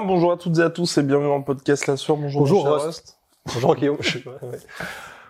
Bien, 0.00 0.06
bonjour 0.06 0.32
à 0.32 0.38
toutes 0.38 0.56
et 0.58 0.62
à 0.62 0.70
tous 0.70 0.96
et 0.96 1.02
bienvenue 1.02 1.28
dans 1.28 1.36
le 1.36 1.44
podcast 1.44 1.86
La 1.86 1.98
Sueur. 1.98 2.16
Bonjour, 2.16 2.40
Bonjour. 2.40 2.78
Bonjour 3.52 3.76
Guillaume. 3.76 3.98
Ouais. 4.42 4.58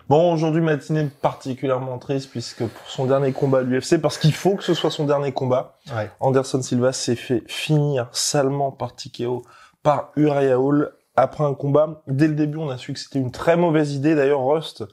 Bon, 0.07 0.33
aujourd'hui, 0.33 0.61
matinée 0.61 1.09
particulièrement 1.21 1.97
triste 1.97 2.29
puisque 2.31 2.65
pour 2.65 2.87
son 2.89 3.05
dernier 3.05 3.33
combat 3.33 3.59
à 3.59 3.61
l'UFC, 3.63 3.99
parce 4.01 4.17
qu'il 4.17 4.33
faut 4.33 4.55
que 4.55 4.63
ce 4.63 4.73
soit 4.73 4.89
son 4.89 5.05
dernier 5.05 5.33
combat, 5.33 5.77
Ouais. 5.93 6.09
Anderson 6.21 6.61
Silva 6.61 6.93
s'est 6.93 7.17
fait 7.17 7.43
finir 7.47 8.07
salement 8.13 8.71
par 8.71 8.95
TKO 8.95 9.43
par 9.83 10.11
Uriah 10.15 10.57
Hall 10.57 10.93
après 11.17 11.43
un 11.43 11.53
combat. 11.53 12.01
Dès 12.07 12.27
le 12.29 12.35
début, 12.35 12.57
on 12.57 12.69
a 12.69 12.77
su 12.77 12.93
que 12.93 12.99
c'était 12.99 13.19
une 13.19 13.31
très 13.31 13.57
mauvaise 13.57 13.93
idée. 13.93 14.15
D'ailleurs, 14.15 14.45
Rust, 14.45 14.85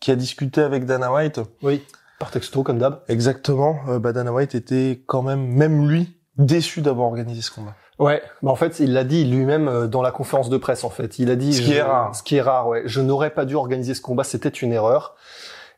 qui 0.00 0.10
a 0.10 0.16
discuté 0.16 0.62
avec 0.62 0.86
Dana 0.86 1.12
White, 1.12 1.40
Oui. 1.62 1.84
Par 2.18 2.30
texto, 2.30 2.62
comme 2.62 2.78
d'hab. 2.78 3.02
exactement, 3.08 3.78
euh, 3.88 3.98
bah, 3.98 4.12
Dana 4.12 4.32
White 4.32 4.54
était 4.54 5.02
quand 5.06 5.22
même, 5.22 5.46
même 5.46 5.86
lui, 5.86 6.17
déçu 6.38 6.80
d'avoir 6.80 7.08
organisé 7.08 7.42
ce 7.42 7.50
combat. 7.50 7.74
Ouais. 7.98 8.22
Bah 8.42 8.50
en 8.50 8.54
fait, 8.56 8.78
il 8.80 8.92
l'a 8.92 9.04
dit 9.04 9.24
lui-même 9.24 9.68
euh, 9.68 9.86
dans 9.88 10.02
la 10.02 10.12
conférence 10.12 10.48
de 10.48 10.56
presse. 10.56 10.84
En 10.84 10.90
fait, 10.90 11.18
il 11.18 11.30
a 11.30 11.36
dit. 11.36 11.52
Ce 11.52 11.60
qui 11.60 11.72
je- 11.72 11.78
est 11.78 11.82
rare. 11.82 12.14
Ce 12.14 12.22
qui 12.22 12.36
est 12.36 12.40
rare. 12.42 12.68
Ouais. 12.68 12.82
Je 12.86 13.00
n'aurais 13.00 13.30
pas 13.30 13.44
dû 13.44 13.54
organiser 13.56 13.94
ce 13.94 14.00
combat. 14.00 14.22
C'était 14.24 14.48
une 14.48 14.72
erreur. 14.72 15.16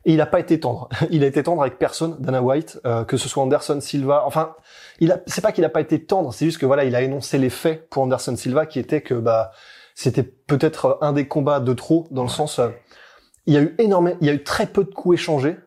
Et 0.05 0.11
il 0.13 0.17
n'a 0.17 0.25
pas 0.25 0.39
été 0.39 0.59
tendre. 0.59 0.89
Il 1.11 1.23
a 1.23 1.27
été 1.27 1.43
tendre 1.43 1.61
avec 1.61 1.77
personne, 1.77 2.15
Dana 2.19 2.41
White, 2.41 2.79
euh, 2.87 3.03
que 3.03 3.17
ce 3.17 3.29
soit 3.29 3.43
Anderson 3.43 3.79
Silva. 3.81 4.23
Enfin, 4.25 4.55
il 4.99 5.11
a. 5.11 5.19
C'est 5.27 5.41
pas 5.41 5.51
qu'il 5.51 5.61
n'a 5.63 5.69
pas 5.69 5.81
été 5.81 6.03
tendre. 6.03 6.33
C'est 6.33 6.45
juste 6.45 6.57
que 6.59 6.65
voilà, 6.65 6.85
il 6.85 6.95
a 6.95 7.01
énoncé 7.03 7.37
les 7.37 7.49
faits 7.51 7.87
pour 7.89 8.01
Anderson 8.03 8.35
Silva, 8.35 8.65
qui 8.65 8.79
était 8.79 9.01
que 9.01 9.13
bah 9.13 9.51
c'était 9.93 10.23
peut-être 10.23 10.97
un 11.01 11.13
des 11.13 11.27
combats 11.27 11.59
de 11.59 11.73
trop 11.73 12.07
dans 12.09 12.23
le 12.23 12.29
sens. 12.29 12.57
euh, 12.59 12.69
il 13.45 13.53
y 13.53 13.57
a 13.57 13.61
eu 13.61 13.75
énormément. 13.79 14.17
Il 14.21 14.27
y 14.27 14.29
a 14.29 14.33
eu 14.33 14.43
très 14.43 14.65
peu 14.67 14.83
de 14.83 14.91
coups 14.93 15.15
échangés. 15.19 15.57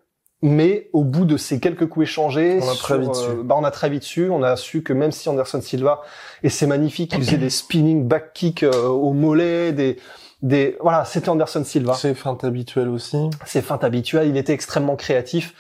Mais 0.47 0.91
au 0.92 1.05
bout 1.05 1.25
de 1.25 1.39
ces 1.39 1.59
quelques 1.59 1.87
coups 1.87 2.05
échangés, 2.05 2.61
On 2.62 2.69
a 2.69 2.75
très 2.75 2.98
vite 2.98 3.14
su. 3.14 3.31
bah 3.45 3.55
on 3.59 3.64
a 3.64 3.70
très 3.70 3.89
vite 3.89 4.03
su. 4.03 4.28
On 4.28 4.42
a 4.42 4.56
su 4.56 4.83
que 4.83 4.92
même 4.92 5.11
si 5.11 5.27
Anderson 5.31 5.62
Silva 5.62 6.03
et 6.42 6.50
c'est 6.50 6.67
magnifique, 6.67 7.14
il 7.17 7.25
faisait 7.25 7.39
des 7.39 7.48
spinning 7.48 8.06
back 8.06 8.34
kicks 8.34 8.62
euh, 8.62 8.89
au 8.89 9.15
mollet, 9.15 9.72
des 9.72 9.97
des 10.42 10.77
voilà, 10.83 11.06
c'était 11.06 11.31
Anderson 11.31 11.65
Silva. 11.65 11.95
C'est 11.95 12.12
feinte 12.12 12.45
habituelle 12.45 12.91
aussi. 12.91 13.31
Ses 13.47 13.62
feintes 13.62 13.84
habituelles, 13.84 14.28
il 14.28 14.37
était 14.37 14.53
extrêmement 14.53 14.97
créatif. 14.97 15.55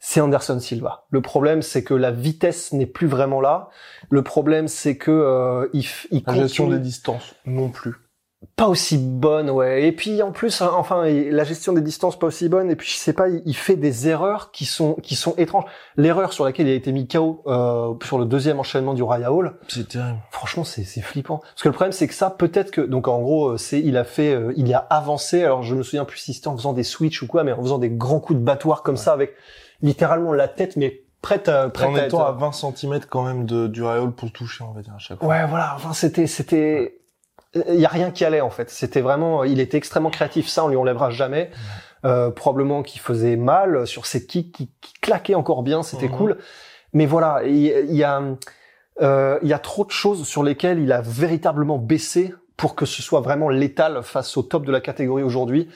C'est 0.00 0.20
Anderson 0.20 0.58
Silva. 0.58 1.06
Le 1.10 1.22
problème, 1.22 1.62
c'est 1.62 1.84
que 1.84 1.94
la 1.94 2.10
vitesse 2.10 2.72
n'est 2.72 2.86
plus 2.86 3.06
vraiment 3.06 3.40
là. 3.40 3.68
Le 4.10 4.22
problème, 4.22 4.66
c'est 4.66 4.96
que 4.96 5.12
euh, 5.12 5.68
il, 5.72 5.86
il 6.10 6.24
La 6.26 6.34
gestion 6.34 6.68
des 6.68 6.80
distances, 6.80 7.36
non 7.46 7.68
plus. 7.68 7.94
Pas 8.54 8.68
aussi 8.68 8.98
bonne, 8.98 9.50
ouais. 9.50 9.84
Et 9.86 9.92
puis 9.92 10.22
en 10.22 10.30
plus, 10.30 10.60
hein, 10.60 10.70
enfin, 10.74 11.06
la 11.06 11.44
gestion 11.44 11.72
des 11.72 11.80
distances 11.80 12.18
pas 12.18 12.26
aussi 12.26 12.48
bonne. 12.48 12.70
Et 12.70 12.76
puis 12.76 12.88
je 12.88 12.96
sais 12.96 13.12
pas, 13.12 13.28
il, 13.28 13.56
fait 13.56 13.76
des 13.76 14.08
erreurs 14.08 14.50
qui 14.50 14.64
sont 14.66 14.94
qui 15.02 15.14
sont 15.16 15.34
étranges. 15.36 15.64
L'erreur 15.96 16.32
sur 16.32 16.44
laquelle 16.44 16.68
il 16.68 16.72
a 16.72 16.74
été 16.74 16.92
mis 16.92 17.08
KO 17.08 17.42
euh, 17.46 17.94
sur 18.04 18.18
le 18.18 18.24
deuxième 18.26 18.58
enchaînement 18.60 18.94
du 18.94 19.02
Raya 19.02 19.32
Hall, 19.32 19.58
C'est 19.68 19.88
terrible. 19.88 20.18
franchement, 20.30 20.64
c'est 20.64 20.84
c'est 20.84 21.00
flippant. 21.00 21.38
Parce 21.38 21.62
que 21.62 21.68
le 21.68 21.72
problème, 21.74 21.92
c'est 21.92 22.06
que 22.08 22.14
ça, 22.14 22.30
peut-être 22.30 22.70
que 22.70 22.80
donc 22.82 23.08
en 23.08 23.20
gros, 23.20 23.48
euh, 23.52 23.56
c'est 23.56 23.80
il 23.80 23.96
a 23.96 24.04
fait, 24.04 24.34
euh, 24.34 24.52
il 24.56 24.72
a 24.74 24.78
avancé. 24.78 25.42
Alors 25.42 25.62
je 25.62 25.74
me 25.74 25.82
souviens 25.82 26.04
plus 26.04 26.18
si 26.18 26.34
c'était 26.34 26.48
en 26.48 26.56
faisant 26.56 26.72
des 26.74 26.84
switches 26.84 27.22
ou 27.22 27.26
quoi, 27.26 27.42
mais 27.42 27.52
en 27.52 27.62
faisant 27.62 27.78
des 27.78 27.90
grands 27.90 28.20
coups 28.20 28.38
de 28.38 28.44
battoir 28.44 28.82
comme 28.82 28.96
ça 28.98 29.12
avec 29.12 29.34
littéralement 29.82 30.32
la 30.32 30.48
tête, 30.48 30.76
mais 30.76 31.02
prête 31.22 31.48
à 31.48 31.68
prête 31.70 31.88
En 31.88 31.94
à 31.94 32.04
étant 32.06 32.20
être- 32.20 32.26
à 32.28 32.32
20 32.32 32.52
cm 32.52 33.00
quand 33.10 33.24
même 33.24 33.44
de, 33.46 33.66
du 33.66 33.82
Rayol 33.82 34.12
pour 34.12 34.30
toucher, 34.30 34.62
on 34.64 34.72
va 34.72 34.82
dire, 34.82 34.94
à 34.94 34.98
chaque 34.98 35.18
fois. 35.18 35.28
Ouais, 35.28 35.46
voilà. 35.46 35.72
Enfin, 35.74 35.92
c'était, 35.92 36.26
c'était, 36.26 36.98
il 37.68 37.80
y 37.80 37.84
a 37.86 37.88
rien 37.88 38.10
qui 38.10 38.24
allait 38.24 38.40
en 38.40 38.50
fait. 38.50 38.70
C'était 38.70 39.00
vraiment, 39.00 39.44
il 39.44 39.60
était 39.60 39.76
extrêmement 39.76 40.10
créatif. 40.10 40.48
Ça, 40.48 40.64
on 40.64 40.68
lui 40.68 40.76
enlèvera 40.76 41.10
jamais. 41.10 41.50
Euh, 42.04 42.30
probablement 42.30 42.82
qu'il 42.82 43.00
faisait 43.00 43.36
mal 43.36 43.86
sur 43.86 44.06
ses 44.06 44.26
kicks, 44.26 44.52
qui, 44.52 44.70
qui 44.80 44.92
claquaient 45.00 45.34
encore 45.34 45.62
bien. 45.62 45.82
C'était 45.82 46.08
Mhm. 46.08 46.16
cool. 46.16 46.38
Mais 46.92 47.06
voilà, 47.06 47.42
il 47.44 47.56
y, 47.94 48.04
a, 48.04 48.22
euh, 49.02 49.38
il 49.42 49.48
y 49.48 49.52
a 49.52 49.58
trop 49.58 49.84
de 49.84 49.90
choses 49.90 50.26
sur 50.26 50.42
lesquelles 50.42 50.78
il 50.78 50.92
a 50.92 51.00
véritablement 51.00 51.78
baissé 51.78 52.32
pour 52.56 52.74
que 52.74 52.86
ce 52.86 53.02
soit 53.02 53.20
vraiment 53.20 53.48
létal 53.48 54.02
face 54.02 54.36
au 54.36 54.42
top 54.42 54.64
de 54.64 54.72
la 54.72 54.80
catégorie 54.80 55.22
aujourd'hui. 55.22 55.68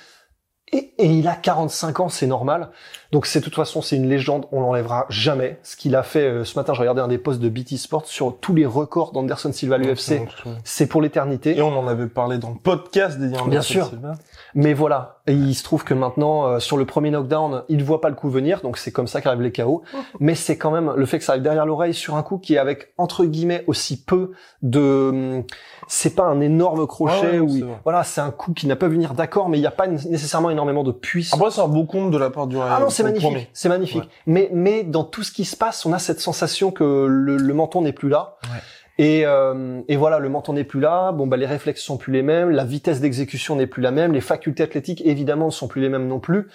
Et, 0.73 0.93
et 0.99 1.07
il 1.07 1.27
a 1.27 1.35
45 1.35 2.01
ans, 2.01 2.09
c'est 2.09 2.27
normal. 2.27 2.71
Donc 3.13 3.27
c'est 3.27 3.41
de 3.41 3.45
toute 3.45 3.57
façon 3.57 3.83
c'est 3.83 3.97
une 3.97 4.09
légende, 4.09 4.47
on 4.53 4.61
l'enlèvera 4.61 5.07
jamais. 5.09 5.59
Ce 5.65 5.77
qu'il 5.77 5.97
a 5.97 6.05
fait 6.05 6.23
euh, 6.23 6.45
ce 6.45 6.57
matin, 6.57 6.75
je 6.75 6.81
regardais 6.81 7.01
un 7.01 7.09
des 7.09 7.19
posts 7.19 7.41
de 7.41 7.49
BT 7.49 7.77
Sport 7.77 8.07
sur 8.07 8.37
tous 8.39 8.55
les 8.55 8.67
records 8.67 9.11
d'Anderson 9.13 9.53
Silva 9.53 9.77
à 9.77 9.79
l'UFC. 9.79 10.23
C'est 10.63 10.87
pour 10.87 11.03
l'éternité. 11.03 11.59
Et 11.59 11.63
on 11.63 11.77
en 11.77 11.89
avait 11.89 12.07
parlé 12.07 12.39
dans 12.39 12.51
le 12.51 12.59
podcast 12.63 13.19
des 13.19 13.29
Anderson 13.29 13.49
Bien 13.49 13.63
sûr. 13.63 13.89
Silva. 13.89 14.15
Mais 14.55 14.75
voilà, 14.75 15.21
et 15.27 15.33
il 15.33 15.55
se 15.55 15.63
trouve 15.63 15.85
que 15.85 15.95
maintenant 15.95 16.47
euh, 16.47 16.59
sur 16.59 16.77
le 16.77 16.85
premier 16.85 17.11
knockdown, 17.11 17.63
il 17.69 17.79
ne 17.79 17.85
voit 17.85 18.01
pas 18.01 18.09
le 18.09 18.15
coup 18.15 18.29
venir, 18.31 18.61
donc 18.63 18.79
c'est 18.79 18.91
comme 18.93 19.07
ça 19.07 19.21
qu'arrivent 19.21 19.43
les 19.43 19.53
KO. 19.53 19.83
Mais 20.19 20.35
c'est 20.35 20.57
quand 20.59 20.71
même 20.71 20.93
le 20.97 21.07
fait 21.07 21.19
que 21.19 21.25
ça 21.25 21.33
arrive 21.33 21.43
derrière 21.43 21.67
l'oreille 21.67 21.95
sur 21.95 22.17
un 22.17 22.23
coup 22.23 22.39
qui 22.39 22.55
est 22.55 22.59
avec 22.59 22.93
entre 22.99 23.25
guillemets 23.25 23.65
aussi 23.67 24.03
peu 24.03 24.33
de, 24.63 25.43
c'est 25.89 26.15
pas 26.15 26.25
un 26.25 26.41
énorme 26.41 26.87
crochet 26.87 27.13
Ouais, 27.21 27.31
ouais, 27.33 27.39
où 27.41 27.49
c'est 27.49 27.55
il- 27.59 27.65
vrai. 27.65 27.79
voilà, 27.85 28.05
c'est 28.05 28.21
un 28.21 28.31
coup 28.31 28.53
qui 28.53 28.67
n'a 28.67 28.77
pas 28.77 28.89
venir 28.89 29.15
d'accord, 29.15 29.49
mais 29.49 29.59
il 29.59 29.61
n'y 29.61 29.67
a 29.67 29.71
pas 29.73 29.87
nécessairement 29.87 30.51
énormément 30.51 30.83
de 30.85 30.93
puissance. 30.93 31.39
Après, 31.39 31.51
c'est 31.51 31.61
un 31.61 31.69
beau 31.69 31.85
compte 31.85 32.11
de 32.11 32.19
la 32.19 32.31
part 32.31 32.47
du. 32.47 32.57
Ah 32.59 32.79
non, 32.81 32.91
c'est 32.91 33.03
magnifique, 33.03 33.51
c'est 33.53 33.69
magnifique. 33.69 34.03
Ouais. 34.03 34.09
Mais 34.27 34.51
mais 34.53 34.83
dans 34.85 35.05
tout 35.05 35.23
ce 35.23 35.33
qui 35.33 35.45
se 35.45 35.57
passe, 35.57 35.85
on 35.87 35.93
a 35.93 35.99
cette 35.99 36.21
sensation 36.21 36.71
que 36.71 37.07
le, 37.09 37.37
le 37.37 37.55
menton 37.55 37.83
n'est 37.83 37.93
plus 37.93 38.09
là. 38.09 38.37
Ouais. 38.45 38.59
Et, 39.03 39.23
euh, 39.25 39.81
et 39.89 39.97
voilà, 39.97 40.19
le 40.19 40.29
menton 40.29 40.53
n'est 40.53 40.65
plus 40.65 40.81
là. 40.81 41.13
Bon 41.13 41.27
bah 41.27 41.39
les 41.39 41.47
réflexes 41.47 41.81
sont 41.81 41.97
plus 41.97 42.13
les 42.13 42.23
mêmes, 42.23 42.51
la 42.51 42.65
vitesse 42.65 43.01
d'exécution 43.01 43.57
n'est 43.57 43.67
plus 43.67 43.81
la 43.83 43.93
même, 43.93 44.13
les 44.13 44.21
facultés 44.21 44.63
athlétiques 44.63 45.01
évidemment 45.07 45.47
ne 45.47 45.51
sont 45.51 45.69
plus 45.69 45.81
les 45.81 45.89
mêmes 45.89 46.07
non 46.07 46.21
plus. 46.21 46.49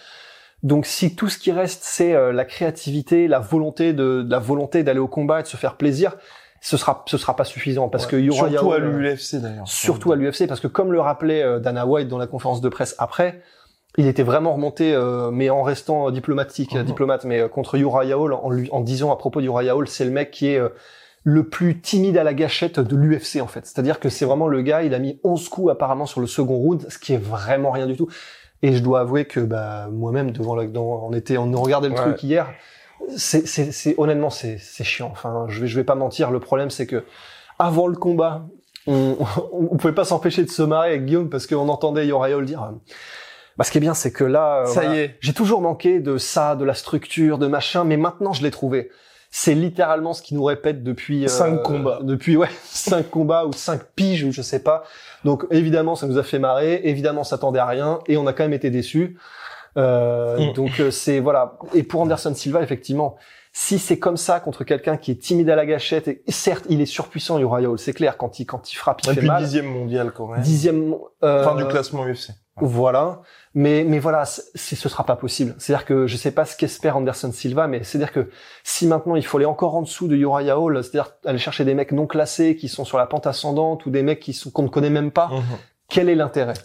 Donc 0.62 0.86
si 0.86 1.16
tout 1.16 1.28
ce 1.28 1.40
qui 1.40 1.52
reste 1.52 1.82
c'est 1.84 2.14
euh, 2.14 2.32
la 2.32 2.46
créativité, 2.46 3.28
la 3.28 3.40
volonté 3.40 3.94
de, 3.94 4.22
de 4.22 4.30
la 4.32 4.38
volonté 4.40 4.84
d'aller 4.84 5.00
au 5.00 5.08
combat 5.08 5.40
et 5.40 5.44
de 5.44 5.48
se 5.48 5.58
faire 5.58 5.76
plaisir, 5.76 6.18
ce 6.62 6.78
sera 6.78 7.04
ce 7.08 7.18
sera 7.18 7.36
pas 7.36 7.46
suffisant 7.46 7.90
parce 7.90 8.06
Ouais. 8.06 8.12
que 8.24 8.32
Surtout 8.32 8.72
à 8.74 8.76
euh, 8.76 8.80
l'UFC 8.80 9.36
d'ailleurs. 9.42 9.68
surtout 9.68 10.12
à 10.12 10.16
l'UFC 10.16 10.46
parce 10.48 10.60
que 10.60 10.68
comme 10.68 10.92
le 10.92 11.00
rappelait 11.02 11.42
euh, 11.42 11.58
Dana 11.60 11.88
White 11.88 12.10
dans 12.10 12.20
la 12.20 12.28
conférence 12.28 12.62
de 12.62 12.70
presse 12.70 12.96
après, 13.00 13.42
il 13.98 14.06
était 14.08 14.24
vraiment 14.24 14.54
remonté, 14.54 14.94
euh, 14.94 15.32
mais 15.32 15.50
en 15.50 15.64
restant 15.64 16.12
diplomatique, 16.12 16.76
Mhm. 16.76 16.84
diplomate, 16.84 17.24
mais 17.26 17.40
euh, 17.40 17.48
contre 17.48 17.74
Uriah 17.76 18.20
Hall 18.20 18.34
en, 18.34 18.50
lui, 18.52 18.70
en 18.72 18.82
disant 18.82 19.12
à 19.12 19.16
propos 19.18 19.42
d'Uriah 19.42 19.76
Hall, 19.76 19.88
c'est 19.88 20.06
le 20.06 20.12
mec 20.12 20.30
qui 20.32 20.48
est 20.50 20.60
euh, 20.60 20.70
le 21.28 21.44
plus 21.50 21.82
timide 21.82 22.18
à 22.18 22.24
la 22.24 22.36
gâchette 22.36 22.80
de 22.80 22.96
l'UFC 22.96 23.42
en 23.42 23.48
fait. 23.48 23.66
C'est-à-dire 23.66 24.00
que 24.00 24.10
c'est 24.10 24.26
vraiment 24.26 24.48
le 24.48 24.62
gars, 24.62 24.84
il 24.84 24.94
a 24.94 25.00
mis 25.00 25.20
11 25.24 25.50
coups 25.50 25.72
apparemment 25.72 26.06
sur 26.06 26.22
le 26.22 26.28
second 26.28 26.56
round, 26.56 26.86
ce 26.88 27.00
qui 27.00 27.14
est 27.14 27.18
vraiment 27.18 27.72
rien 27.72 27.88
du 27.88 27.96
tout. 27.98 28.08
Et 28.62 28.74
je 28.74 28.80
dois 28.84 29.00
avouer 29.02 29.26
que 29.26 29.40
bah, 29.40 29.88
moi-même 29.92 30.30
devant 30.32 30.56
le, 30.56 30.68
dans, 30.68 30.84
on 31.08 31.14
était, 31.14 31.38
on 31.38 31.52
regardait 31.62 31.90
le 31.90 31.96
Ouais. 31.96 32.02
truc 32.02 32.22
hier. 32.24 32.48
C'est, 33.18 33.96
honnêtement, 33.98 34.30
c'est, 34.30 34.58
c'est 34.60 34.84
chiant. 34.84 35.10
Enfin, 35.12 35.46
je 35.50 35.62
vais, 35.62 35.68
je 35.68 35.76
vais 35.76 35.84
pas 35.84 35.96
mentir. 35.96 36.32
Le 36.32 36.40
problème, 36.40 36.70
c'est 36.70 36.88
que 36.88 37.04
avant 37.60 37.88
le 37.88 37.96
combat, 37.96 38.46
on, 38.88 39.18
on, 39.20 39.68
on 39.72 39.78
pouvait 39.78 39.94
pas 39.94 40.06
s'empêcher 40.06 40.44
de 40.44 40.50
se 40.50 40.62
marrer 40.62 40.90
avec 40.90 41.06
Guillaume 41.06 41.30
parce 41.30 41.48
qu'on 41.48 41.68
entendait 41.70 42.10
Hall 42.12 42.46
dire. 42.46 42.72
Bah, 43.58 43.64
ce 43.64 43.72
qui 43.72 43.78
est 43.78 43.82
bien, 43.82 43.94
c'est 43.94 44.12
que 44.12 44.24
là, 44.24 44.66
Ça 44.66 44.82
voilà, 44.82 44.96
y 44.96 45.00
est. 45.00 45.16
j'ai 45.22 45.34
toujours 45.34 45.62
manqué 45.62 46.00
de 46.00 46.18
ça, 46.18 46.56
de 46.56 46.66
la 46.66 46.74
structure, 46.74 47.38
de 47.38 47.48
machin, 47.48 47.84
mais 47.84 47.98
maintenant 47.98 48.34
je 48.34 48.44
l'ai 48.44 48.52
trouvé. 48.52 48.90
C'est 49.38 49.54
littéralement 49.54 50.14
ce 50.14 50.22
qu'il 50.22 50.38
nous 50.38 50.46
répète 50.46 50.82
depuis 50.82 51.26
euh, 51.26 51.28
Cinq 51.28 51.62
combats. 51.62 52.00
depuis 52.02 52.38
ouais 52.38 52.48
cinq 52.64 53.10
combats 53.10 53.46
ou 53.46 53.52
cinq 53.52 53.82
piges 53.94 54.24
ou 54.24 54.32
je 54.32 54.42
sais 54.42 54.64
pas. 54.64 54.86
Donc 55.26 55.46
évidemment 55.52 55.96
ça 55.96 56.08
nous 56.08 56.18
a 56.18 56.24
fait 56.24 56.40
marrer, 56.40 56.80
évidemment 56.86 57.20
on 57.20 57.26
s'attendait 57.26 57.60
à 57.60 57.66
rien 57.66 58.00
et 58.08 58.16
on 58.16 58.26
a 58.28 58.32
quand 58.34 58.44
même 58.46 58.54
été 58.54 58.70
déçus. 58.70 59.18
Euh, 59.78 60.38
Mm. 60.38 60.54
Donc 60.54 60.80
euh, 60.80 60.90
c'est 60.90 61.20
voilà. 61.20 61.58
Et 61.74 61.84
pour 61.84 62.00
Anderson 62.00 62.34
Silva 62.34 62.62
effectivement, 62.62 63.18
si 63.58 63.80
c'est 63.80 63.98
comme 63.98 64.18
ça 64.18 64.42
contre 64.42 64.66
quelqu'un 64.66 64.98
qui 64.98 65.12
est 65.12 65.16
timide 65.16 65.50
à 65.50 65.56
la 65.56 65.66
gâchette 65.66 66.10
et 66.10 66.22
certes 66.28 66.66
il 66.68 66.82
est 66.82 66.86
surpuissant 66.86 67.40
Uriah 67.40 67.70
Hall, 67.70 67.80
c'est 67.80 67.94
clair 67.94 68.18
quand 68.18 68.38
il 68.42 68.46
quand 68.46 68.70
il 68.70 68.76
frappe 68.76 69.00
il 69.06 69.12
Et 69.12 69.14
fait 69.14 69.20
puis 69.22 69.28
mal. 69.30 69.42
dixième 69.42 69.68
mondial 69.68 70.12
quand 70.12 70.28
même. 70.28 70.42
Dixième 70.42 70.94
euh, 71.24 71.42
Fin 71.46 71.56
du 71.56 71.66
classement 71.66 72.06
UFC. 72.06 72.32
Voilà. 72.58 73.22
Mais, 73.54 73.86
mais 73.86 74.00
voilà, 74.00 74.26
c'est, 74.26 74.76
ce 74.76 74.90
sera 74.90 75.06
pas 75.06 75.16
possible. 75.16 75.56
C'est-à-dire 75.58 75.86
que 75.86 76.06
je 76.06 76.18
sais 76.18 76.32
pas 76.32 76.44
ce 76.44 76.58
qu'espère 76.58 76.98
Anderson 76.98 77.32
Silva, 77.32 77.68
mais 77.68 77.84
c'est-à-dire 77.84 78.12
que 78.12 78.30
si 78.66 78.88
maintenant 78.88 79.16
il 79.16 79.26
faut 79.26 79.38
aller 79.38 79.46
encore 79.46 79.76
en 79.76 79.82
dessous 79.84 80.10
de 80.10 80.18
Uriah 80.18 80.60
Hall, 80.60 80.84
c'est-à-dire 80.84 81.12
aller 81.26 81.38
chercher 81.38 81.64
des 81.64 81.76
mecs 81.76 81.94
non 81.94 82.08
classés 82.08 82.58
qui 82.58 82.68
sont 82.68 82.84
sur 82.84 82.98
la 82.98 83.06
pente 83.08 83.26
ascendante 83.26 83.86
ou 83.86 83.90
des 83.90 84.04
mecs 84.04 84.20
qui 84.20 84.34
sont, 84.34 84.52
qu'on 84.52 84.64
ne 84.64 84.68
connaît 84.68 84.90
même 84.90 85.12
pas, 85.12 85.30
Mhm. 85.32 85.42
quel 85.88 86.10
est 86.10 86.16
l'intérêt? 86.16 86.56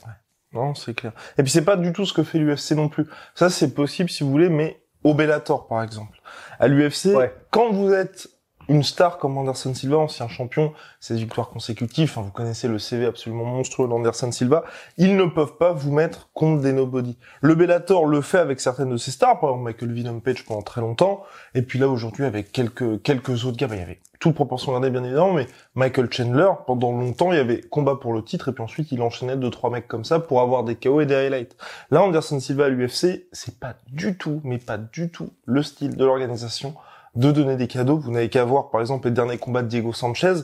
Non, 0.53 0.75
c'est 0.75 0.95
clair. 0.95 1.13
Et 1.39 1.45
puis 1.45 1.53
c'est 1.53 1.65
pas 1.65 1.77
du 1.77 1.93
tout 1.93 2.05
ce 2.05 2.13
que 2.13 2.25
fait 2.25 2.39
l'UFC 2.39 2.73
non 2.73 2.89
plus. 2.89 3.07
Ça, 3.37 3.49
c'est 3.49 3.73
possible 3.73 4.11
si 4.11 4.25
vous 4.25 4.31
voulez, 4.31 4.49
mais 4.49 4.80
au 5.05 5.15
Bellator, 5.15 5.67
par 5.67 5.83
exemple. 5.83 6.21
À 6.59 6.69
l'UFC, 6.69 7.15
Ouais. 7.15 7.35
quand 7.51 7.71
vous 7.73 7.93
êtes 7.93 8.29
une 8.71 8.85
star 8.85 9.19
comme 9.19 9.37
Anderson 9.37 9.75
Silva, 9.75 9.99
ancien 9.99 10.29
champion, 10.29 10.73
ses 11.01 11.17
victoires 11.17 11.49
consécutives, 11.49 12.13
vous 12.15 12.31
connaissez 12.31 12.69
le 12.69 12.79
CV 12.79 13.05
absolument 13.05 13.45
monstrueux 13.45 13.89
d'Anderson 13.89 14.31
Silva, 14.31 14.63
ils 14.97 15.17
ne 15.17 15.25
peuvent 15.25 15.57
pas 15.57 15.73
vous 15.73 15.93
mettre 15.93 16.31
contre 16.35 16.63
des 16.63 16.73
nobody. 16.73 17.19
Le 17.41 17.57
Bellator 17.57 18.07
le 18.07 18.21
fait 18.21 18.39
avec 18.39 18.61
certaines 18.61 18.91
de 18.91 18.97
ses 18.97 19.11
stars, 19.11 19.41
par 19.41 19.51
exemple 19.51 19.65
Michael 19.65 19.93
Venom 19.93 20.21
Page 20.21 20.45
pendant 20.45 20.63
très 20.63 20.81
longtemps, 20.81 21.25
et 21.57 21.63
puis 21.63 21.81
là 21.81 21.89
aujourd'hui 21.89 22.25
avec 22.25 22.53
quelques 22.53 23.03
quelques 23.03 23.45
autres 23.45 23.57
gars, 23.57 23.67
bah, 23.67 23.75
il 23.75 23.81
y 23.81 23.83
avait 23.83 23.99
toute 24.21 24.37
proportion 24.37 24.71
gardée 24.71 24.91
bien 24.91 25.03
évidemment, 25.03 25.33
mais 25.33 25.49
Michael 25.75 26.13
Chandler, 26.13 26.51
pendant 26.69 26.93
longtemps, 26.93 27.33
il 27.33 27.39
y 27.39 27.41
avait 27.41 27.63
combat 27.63 27.97
pour 27.97 28.13
le 28.13 28.23
titre, 28.23 28.51
et 28.51 28.53
puis 28.53 28.63
ensuite 28.63 28.93
il 28.93 29.03
enchaînait 29.03 29.37
deux 29.37 29.51
trois 29.51 29.71
mecs 29.71 29.89
comme 29.89 30.05
ça 30.05 30.21
pour 30.21 30.43
avoir 30.43 30.63
des 30.63 30.77
KO 30.77 31.01
et 31.01 31.07
des 31.07 31.17
highlights. 31.17 31.57
Là, 31.91 32.03
Anderson 32.03 32.39
Silva 32.39 32.67
à 32.67 32.69
l'UFC, 32.69 33.27
c'est 33.33 33.59
pas 33.59 33.75
du 33.89 34.17
tout, 34.17 34.41
mais 34.45 34.59
pas 34.59 34.79
du 34.79 35.11
tout 35.11 35.31
le 35.45 35.65
style 35.65 35.97
de 35.97 36.05
l'organisation 36.05 36.77
de 37.17 37.33
donner 37.33 37.57
des 37.57 37.67
cadeaux. 37.67 37.97
Vous 37.99 38.11
n'avez 38.11 38.29
qu'à 38.29 38.45
voir, 38.45 38.71
par 38.71 38.81
exemple, 38.81 39.09
les 39.09 39.13
derniers 39.15 39.39
combats 39.39 39.63
de 39.63 39.69
Diego 39.69 39.93
Sanchez. 39.93 40.35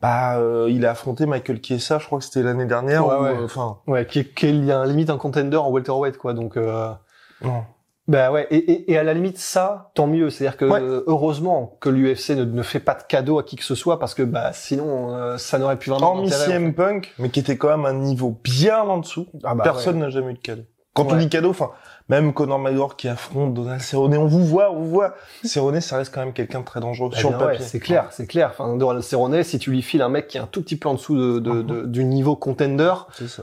bah, 0.00 0.38
euh, 0.38 0.68
il 0.70 0.84
a 0.86 0.90
affronté 0.90 1.26
Michael 1.26 1.60
Chiesa, 1.62 1.98
je 1.98 2.06
crois 2.06 2.18
que 2.18 2.24
c'était 2.24 2.42
l'année 2.42 2.66
dernière. 2.66 3.06
Ouais, 3.06 3.14
ou, 3.14 3.22
ouais. 3.22 3.30
euh, 3.38 3.44
Enfin, 3.44 3.78
Ouais, 3.86 4.06
qui, 4.06 4.24
qui 4.24 4.46
est 4.46 4.52
limite 4.52 5.10
un 5.10 5.16
contender 5.18 5.56
en 5.56 5.70
welterweight, 5.70 6.16
quoi. 6.18 6.32
Donc, 6.34 6.56
euh, 6.56 6.90
non. 7.42 7.62
bah 8.08 8.32
ouais. 8.32 8.46
Et, 8.50 8.56
et, 8.56 8.92
et 8.92 8.98
à 8.98 9.04
la 9.04 9.14
limite, 9.14 9.38
ça, 9.38 9.92
tant 9.94 10.08
mieux. 10.08 10.30
C'est-à-dire 10.30 10.56
que 10.56 10.64
Ouais. 10.64 10.80
heureusement 11.06 11.76
que 11.80 11.88
l'UFC 11.88 12.30
ne, 12.30 12.44
ne 12.44 12.62
fait 12.62 12.80
pas 12.80 12.94
de 12.94 13.02
cadeaux 13.04 13.38
à 13.38 13.44
qui 13.44 13.54
que 13.56 13.64
ce 13.64 13.74
soit, 13.76 13.98
parce 14.00 14.14
que 14.14 14.22
bah 14.24 14.52
sinon, 14.52 15.14
euh, 15.14 15.36
ça 15.38 15.58
n'aurait 15.58 15.76
plus 15.78 15.90
vraiment 15.92 16.08
Hormis 16.14 16.30
CM 16.30 16.74
Punk, 16.74 17.14
mais 17.20 17.28
qui 17.30 17.38
était 17.40 17.56
quand 17.56 17.68
même 17.68 17.86
un 17.86 17.94
niveau 17.94 18.36
bien 18.42 18.80
en 18.80 18.98
dessous. 18.98 19.26
Ah 19.44 19.54
bah 19.54 19.62
Personne 19.62 19.98
n'a 20.00 20.10
jamais 20.10 20.32
eu 20.32 20.34
de 20.34 20.38
cadeau. 20.40 20.62
Quand 20.92 21.12
on 21.12 21.16
dit 21.16 21.28
cadeau, 21.28 21.50
enfin, 21.50 21.70
même 22.10 22.32
Conor 22.34 22.58
McGregor 22.58 22.96
qui 22.96 23.08
affronte 23.08 23.54
Donald 23.54 23.80
Cerrone, 23.80 24.14
on 24.16 24.26
vous 24.26 24.44
voit, 24.44 24.70
on 24.72 24.80
vous 24.80 24.90
voit. 24.90 25.14
Cerrone, 25.44 25.80
ça 25.80 25.96
reste 25.96 26.12
quand 26.12 26.20
même 26.20 26.32
quelqu'un 26.34 26.60
de 26.60 26.64
très 26.64 26.80
dangereux 26.80 27.10
Eh 27.14 27.18
sur 27.18 27.30
le 27.30 27.36
ouais, 27.38 27.44
papier. 27.52 27.64
c'est 27.64 27.78
clair, 27.80 28.08
c'est 28.10 28.26
clair. 28.26 28.50
Enfin, 28.52 28.76
Doral 28.76 29.02
Cerrone, 29.02 29.42
si 29.44 29.58
tu 29.58 29.70
lui 29.70 29.80
files 29.80 30.02
un 30.02 30.08
mec 30.08 30.26
qui 30.28 30.36
est 30.36 30.40
un 30.40 30.46
tout 30.46 30.60
petit 30.60 30.76
peu 30.76 30.88
en 30.88 30.94
dessous 30.94 31.16
de, 31.16 31.38
de, 31.38 31.62
de- 31.62 31.86
du 31.86 32.04
niveau 32.04 32.36
contender, 32.36 32.92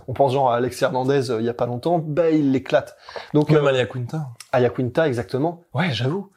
on 0.08 0.14
pense 0.14 0.34
genre 0.34 0.52
à 0.52 0.58
Alex 0.58 0.82
Hernandez 0.82 1.32
euh, 1.32 1.40
il 1.40 1.46
y 1.46 1.50
a 1.50 1.54
pas 1.54 1.66
longtemps, 1.66 1.98
bah 1.98 2.30
il 2.30 2.52
l'éclate. 2.52 2.98
Donc 3.34 3.50
Même 3.50 3.64
euh, 3.66 3.70
Alia 3.70 3.86
Quinta. 3.86 4.28
Aya 4.52 4.70
Quinta 4.70 5.08
exactement. 5.08 5.64
Ouais, 5.74 5.90
j'avoue. 5.92 6.30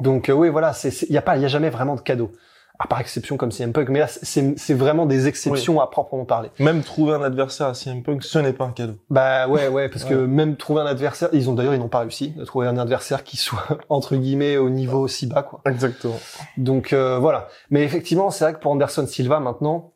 Donc 0.00 0.28
euh, 0.28 0.32
oui, 0.32 0.48
voilà, 0.48 0.72
il 0.84 1.12
y 1.12 1.18
a 1.18 1.22
pas 1.22 1.36
il 1.36 1.42
y 1.42 1.44
a 1.44 1.48
jamais 1.48 1.68
vraiment 1.70 1.96
de 1.96 2.00
cadeau. 2.00 2.32
À 2.78 2.86
part 2.86 3.00
exception 3.00 3.36
comme 3.36 3.52
CM 3.52 3.72
Punk, 3.72 3.90
mais 3.90 4.00
là 4.00 4.08
c'est 4.08 4.58
c'est 4.58 4.74
vraiment 4.74 5.06
des 5.06 5.28
exceptions 5.28 5.80
à 5.80 5.86
proprement 5.88 6.24
parler. 6.24 6.50
Même 6.58 6.82
trouver 6.82 7.14
un 7.14 7.22
adversaire 7.22 7.68
à 7.68 7.74
CM 7.74 8.02
Punk, 8.02 8.24
ce 8.24 8.38
n'est 8.38 8.54
pas 8.54 8.64
un 8.64 8.72
cadeau. 8.72 8.94
Bah 9.10 9.46
ouais 9.46 9.68
ouais 9.68 9.88
parce 9.88 10.04
que 10.04 10.14
même 10.14 10.56
trouver 10.56 10.80
un 10.80 10.86
adversaire, 10.86 11.28
ils 11.32 11.48
ont 11.50 11.54
d'ailleurs 11.54 11.74
ils 11.74 11.80
n'ont 11.80 11.88
pas 11.88 12.00
réussi 12.00 12.30
de 12.30 12.44
trouver 12.44 12.66
un 12.66 12.78
adversaire 12.78 13.24
qui 13.24 13.36
soit 13.36 13.78
entre 13.88 14.16
guillemets 14.16 14.56
au 14.56 14.70
niveau 14.70 15.00
aussi 15.00 15.26
bas 15.26 15.42
quoi. 15.42 15.60
Exactement. 15.66 16.18
Donc 16.56 16.92
euh, 16.92 17.18
voilà. 17.18 17.48
Mais 17.70 17.84
effectivement, 17.84 18.30
c'est 18.30 18.44
vrai 18.44 18.54
que 18.54 18.58
pour 18.58 18.72
Anderson 18.72 19.06
Silva 19.06 19.38
maintenant, 19.38 19.92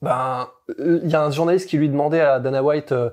ben 0.00 0.48
il 0.78 1.08
y 1.08 1.14
a 1.14 1.22
un 1.22 1.30
journaliste 1.30 1.68
qui 1.68 1.76
lui 1.76 1.88
demandait 1.88 2.20
à 2.20 2.40
Dana 2.40 2.62
White, 2.62 2.92
euh, 2.92 3.10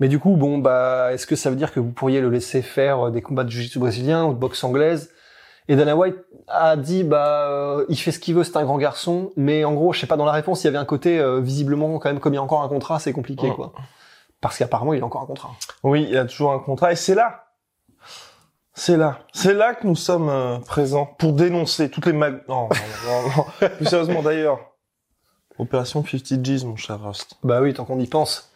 mais 0.00 0.08
du 0.08 0.18
coup 0.18 0.36
bon 0.36 0.58
bah 0.58 1.12
est-ce 1.12 1.26
que 1.26 1.36
ça 1.36 1.50
veut 1.50 1.56
dire 1.56 1.72
que 1.72 1.80
vous 1.80 1.90
pourriez 1.90 2.20
le 2.20 2.30
laisser 2.30 2.62
faire 2.62 3.08
euh, 3.08 3.10
des 3.10 3.22
combats 3.22 3.44
de 3.44 3.50
jiu-jitsu 3.50 3.78
brésilien 3.80 4.24
ou 4.24 4.34
de 4.34 4.38
boxe 4.38 4.62
anglaise? 4.64 5.10
Et 5.72 5.76
Dana 5.76 5.96
White 5.96 6.16
a 6.48 6.76
dit 6.76 7.02
bah 7.02 7.48
euh, 7.48 7.86
il 7.88 7.96
fait 7.96 8.12
ce 8.12 8.18
qu'il 8.18 8.34
veut, 8.34 8.44
c'est 8.44 8.58
un 8.58 8.64
grand 8.64 8.76
garçon, 8.76 9.30
mais 9.36 9.64
en 9.64 9.72
gros 9.72 9.94
je 9.94 10.00
sais 10.00 10.06
pas 10.06 10.18
dans 10.18 10.26
la 10.26 10.32
réponse 10.32 10.62
il 10.62 10.66
y 10.66 10.68
avait 10.68 10.76
un 10.76 10.84
côté 10.84 11.18
euh, 11.18 11.40
visiblement 11.40 11.98
quand 11.98 12.10
même 12.10 12.20
comme 12.20 12.34
il 12.34 12.36
y 12.36 12.38
a 12.38 12.42
encore 12.42 12.60
un 12.62 12.68
contrat 12.68 12.98
c'est 12.98 13.14
compliqué 13.14 13.48
Ouais. 13.48 13.54
quoi. 13.54 13.72
Parce 14.42 14.58
qu'apparemment 14.58 14.92
il 14.92 15.02
a 15.02 15.06
encore 15.06 15.22
un 15.22 15.26
contrat. 15.26 15.52
Oui, 15.82 16.02
il 16.02 16.10
y 16.10 16.18
a 16.18 16.26
toujours 16.26 16.52
un 16.52 16.58
contrat 16.58 16.92
et 16.92 16.96
c'est 16.96 17.14
là. 17.14 17.46
C'est 18.74 18.98
là. 18.98 19.20
C'est 19.32 19.54
là 19.54 19.72
que 19.74 19.86
nous 19.86 19.96
sommes 19.96 20.28
euh, 20.28 20.58
présents 20.58 21.06
pour 21.06 21.32
dénoncer 21.32 21.88
toutes 21.90 22.04
les 22.04 22.12
mag... 22.12 22.42
Non, 22.50 22.68
non, 22.68 22.76
non, 23.06 23.22
non, 23.22 23.44
non. 23.62 23.68
Plus 23.78 23.86
sérieusement 23.86 24.20
d'ailleurs. 24.20 24.58
Opération 25.58 26.04
50 26.04 26.42
G's, 26.42 26.64
mon 26.64 26.76
cher 26.76 27.02
Rust. 27.02 27.38
Bah 27.42 27.62
oui 27.62 27.72
tant 27.72 27.86
qu'on 27.86 27.98
y 27.98 28.06
pense. 28.06 28.52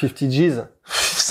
50 0.00 0.28
G's. 0.30 0.62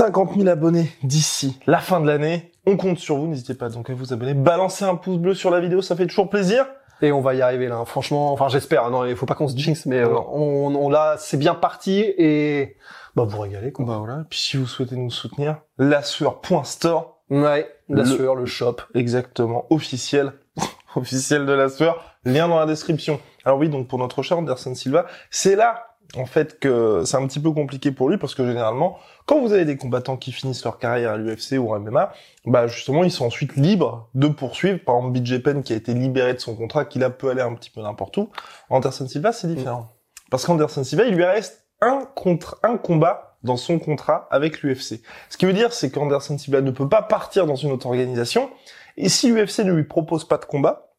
50 0.02 0.34
000 0.36 0.48
abonnés 0.48 0.92
d'ici 1.04 1.60
la 1.68 1.78
fin 1.78 2.00
de 2.02 2.08
l'année. 2.08 2.52
On 2.66 2.76
compte 2.76 2.98
sur 2.98 3.18
vous. 3.18 3.28
N'hésitez 3.28 3.54
pas 3.54 3.70
donc 3.70 3.88
à 3.92 3.94
vous 3.94 4.14
abonner. 4.14 4.34
Balancez 4.34 4.84
un 4.84 4.96
pouce 4.96 5.20
bleu 5.20 5.36
sur 5.36 5.52
la 5.52 5.60
vidéo, 5.60 5.84
ça 5.84 5.96
fait 5.96 6.08
toujours 6.08 6.28
plaisir. 6.28 6.66
Et 7.04 7.12
on 7.12 7.22
va 7.22 7.36
y 7.36 7.42
arriver 7.44 7.68
là. 7.68 7.76
hein. 7.76 7.86
Franchement, 7.86 8.34
enfin 8.34 8.48
j'espère. 8.50 8.90
Non, 8.90 9.06
il 9.06 9.16
faut 9.16 9.28
pas 9.28 9.36
qu'on 9.36 9.48
se 9.48 9.56
jinx, 9.56 9.86
mais 9.86 10.00
euh, 10.00 10.10
on, 10.32 10.74
on 10.76 10.90
l'a, 10.90 11.18
c'est 11.20 11.38
bien 11.38 11.54
parti 11.54 12.00
et 12.18 12.78
bah 13.16 13.26
vous 13.28 13.40
régalez 13.40 13.72
quoi. 13.72 13.86
Bah 13.86 13.98
voilà. 14.00 14.22
Et 14.22 14.28
puis 14.28 14.40
si 14.40 14.58
vous 14.58 14.66
souhaitez 14.66 14.96
nous 14.96 15.12
soutenir, 15.12 15.58
lassueur.store. 15.78 17.20
Ouais, 17.30 17.70
la 17.88 18.02
Le- 18.02 18.06
sueur, 18.10 18.34
le 18.36 18.46
shop. 18.48 18.78
Exactement, 18.96 19.66
officiel, 19.70 20.34
officiel 20.96 21.46
de 21.46 21.54
la 21.54 21.70
sueur, 21.70 22.04
lien 22.26 22.48
dans 22.48 22.60
la 22.60 22.66
description. 22.66 23.20
Alors 23.46 23.60
oui, 23.60 23.70
donc 23.70 23.88
pour 23.88 24.00
notre 24.00 24.24
cher 24.24 24.40
Anderson 24.40 24.74
Silva, 24.74 25.06
c'est 25.30 25.56
là 25.56 25.91
en 26.18 26.26
fait 26.26 26.60
que 26.60 27.04
c'est 27.06 27.18
un 27.18 27.26
petit 27.28 27.40
peu 27.40 27.52
compliqué 27.52 27.92
pour 27.92 28.10
lui 28.10 28.18
parce 28.18 28.36
que 28.36 28.46
généralement, 28.46 28.98
quand 29.26 29.40
vous 29.40 29.54
avez 29.54 29.66
des 29.66 29.78
combattants 29.78 30.18
qui 30.18 30.32
finissent 30.32 30.64
leur 30.64 30.78
carrière 30.78 31.12
à 31.12 31.18
l'UFC 31.18 31.54
ou 31.58 31.74
en 31.74 31.80
MMA, 31.80 32.12
bah 32.46 32.68
justement 32.68 33.04
ils 33.04 33.12
sont 33.12 33.26
ensuite 33.26 33.56
libres 33.56 34.10
de 34.14 34.28
poursuivre. 34.28 34.80
Par 34.84 34.98
exemple, 34.98 35.20
BJ 35.20 35.42
Penn 35.42 35.64
qui 35.64 35.74
a 35.74 35.76
été 35.76 35.94
libéré 35.94 36.34
de 36.34 36.40
son 36.40 36.56
contrat, 36.56 36.86
qui 36.86 37.00
là 37.00 37.10
peut 37.10 37.30
aller 37.30 37.42
un 37.42 37.54
petit 37.56 37.70
peu 37.70 37.82
n'importe 37.82 38.18
où. 38.18 38.30
Anderson 38.70 39.08
Silva, 39.08 39.32
c'est 39.32 39.48
différent 39.48 39.94
parce 40.32 40.46
qu'Anderson 40.46 40.84
Silva, 40.84 41.04
il 41.06 41.14
lui 41.14 41.26
reste 41.26 41.68
un 41.82 42.08
contre 42.16 42.58
un 42.64 42.78
combat 42.78 43.38
dans 43.44 43.58
son 43.58 43.78
contrat 43.78 44.28
avec 44.32 44.62
l'UFC. 44.62 45.02
Ce 45.30 45.38
qui 45.38 45.46
veut 45.46 45.54
dire, 45.54 45.74
c'est 45.74 45.92
qu'Anderson 45.92 46.38
Silva 46.38 46.62
ne 46.62 46.72
peut 46.72 46.88
pas 46.88 47.02
partir 47.02 47.46
dans 47.46 47.56
une 47.56 47.72
autre 47.72 47.88
organisation. 47.88 48.50
Et 48.98 49.10
si 49.10 49.32
l'UFC 49.32 49.60
ne 49.60 49.74
lui 49.74 49.84
propose 49.84 50.26
pas 50.28 50.38
de 50.38 50.46
combat, 50.46 50.91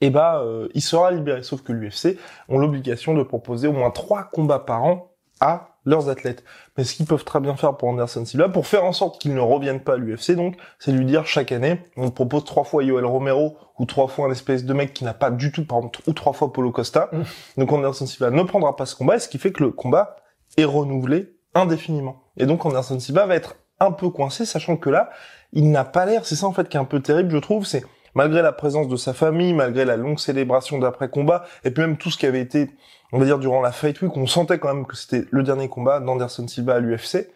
eh 0.00 0.10
ben, 0.10 0.40
euh, 0.42 0.68
il 0.74 0.82
sera 0.82 1.10
libéré. 1.10 1.42
Sauf 1.42 1.62
que 1.62 1.72
l'UFC 1.72 2.18
ont 2.48 2.58
l'obligation 2.58 3.14
de 3.14 3.22
proposer 3.22 3.68
au 3.68 3.72
moins 3.72 3.90
trois 3.90 4.24
combats 4.24 4.58
par 4.58 4.84
an 4.84 5.12
à 5.40 5.68
leurs 5.84 6.08
athlètes. 6.08 6.42
Mais 6.76 6.84
ce 6.84 6.94
qu'ils 6.94 7.06
peuvent 7.06 7.24
très 7.24 7.40
bien 7.40 7.56
faire 7.56 7.76
pour 7.76 7.88
Anderson 7.88 8.24
Silva, 8.24 8.48
pour 8.48 8.66
faire 8.66 8.84
en 8.84 8.92
sorte 8.92 9.20
qu'il 9.20 9.34
ne 9.34 9.40
revienne 9.40 9.80
pas 9.80 9.94
à 9.94 9.96
l'UFC, 9.96 10.32
donc, 10.32 10.56
c'est 10.78 10.92
lui 10.92 11.04
dire 11.04 11.26
chaque 11.26 11.52
année, 11.52 11.80
on 11.96 12.10
propose 12.10 12.44
trois 12.44 12.64
fois 12.64 12.82
Yoel 12.82 13.04
Romero 13.04 13.56
ou 13.78 13.84
trois 13.84 14.08
fois 14.08 14.26
un 14.26 14.32
espèce 14.32 14.64
de 14.64 14.74
mec 14.74 14.92
qui 14.92 15.04
n'a 15.04 15.14
pas 15.14 15.30
du 15.30 15.52
tout, 15.52 15.64
par 15.64 15.78
exemple, 15.78 16.00
ou 16.06 16.12
trois 16.12 16.32
fois 16.32 16.52
Polo 16.52 16.72
Costa. 16.72 17.10
Donc 17.56 17.72
Anderson 17.72 18.06
Silva 18.06 18.30
ne 18.30 18.42
prendra 18.42 18.76
pas 18.76 18.86
ce 18.86 18.96
combat, 18.96 19.18
ce 19.18 19.28
qui 19.28 19.38
fait 19.38 19.52
que 19.52 19.62
le 19.62 19.70
combat 19.70 20.16
est 20.56 20.64
renouvelé 20.64 21.36
indéfiniment. 21.54 22.22
Et 22.36 22.46
donc 22.46 22.66
Anderson 22.66 22.98
Silva 22.98 23.26
va 23.26 23.36
être 23.36 23.56
un 23.78 23.92
peu 23.92 24.10
coincé, 24.10 24.44
sachant 24.44 24.76
que 24.76 24.90
là, 24.90 25.10
il 25.52 25.70
n'a 25.70 25.84
pas 25.84 26.06
l'air, 26.06 26.26
c'est 26.26 26.36
ça 26.36 26.46
en 26.46 26.52
fait 26.52 26.68
qui 26.68 26.76
est 26.76 26.80
un 26.80 26.84
peu 26.84 27.00
terrible, 27.00 27.30
je 27.30 27.38
trouve, 27.38 27.66
c'est 27.66 27.84
malgré 28.16 28.40
la 28.40 28.52
présence 28.52 28.88
de 28.88 28.96
sa 28.96 29.12
famille, 29.12 29.52
malgré 29.52 29.84
la 29.84 29.98
longue 29.98 30.18
célébration 30.18 30.78
d'après-combat, 30.78 31.44
et 31.64 31.70
puis 31.70 31.82
même 31.82 31.98
tout 31.98 32.10
ce 32.10 32.16
qui 32.16 32.24
avait 32.24 32.40
été, 32.40 32.70
on 33.12 33.18
va 33.18 33.26
dire, 33.26 33.38
durant 33.38 33.60
la 33.60 33.72
Fight 33.72 34.00
Week, 34.00 34.16
on 34.16 34.26
sentait 34.26 34.58
quand 34.58 34.72
même 34.72 34.86
que 34.86 34.96
c'était 34.96 35.26
le 35.30 35.42
dernier 35.42 35.68
combat 35.68 36.00
d'Anderson 36.00 36.48
Silva 36.48 36.76
à 36.76 36.80
l'UFC, 36.80 37.28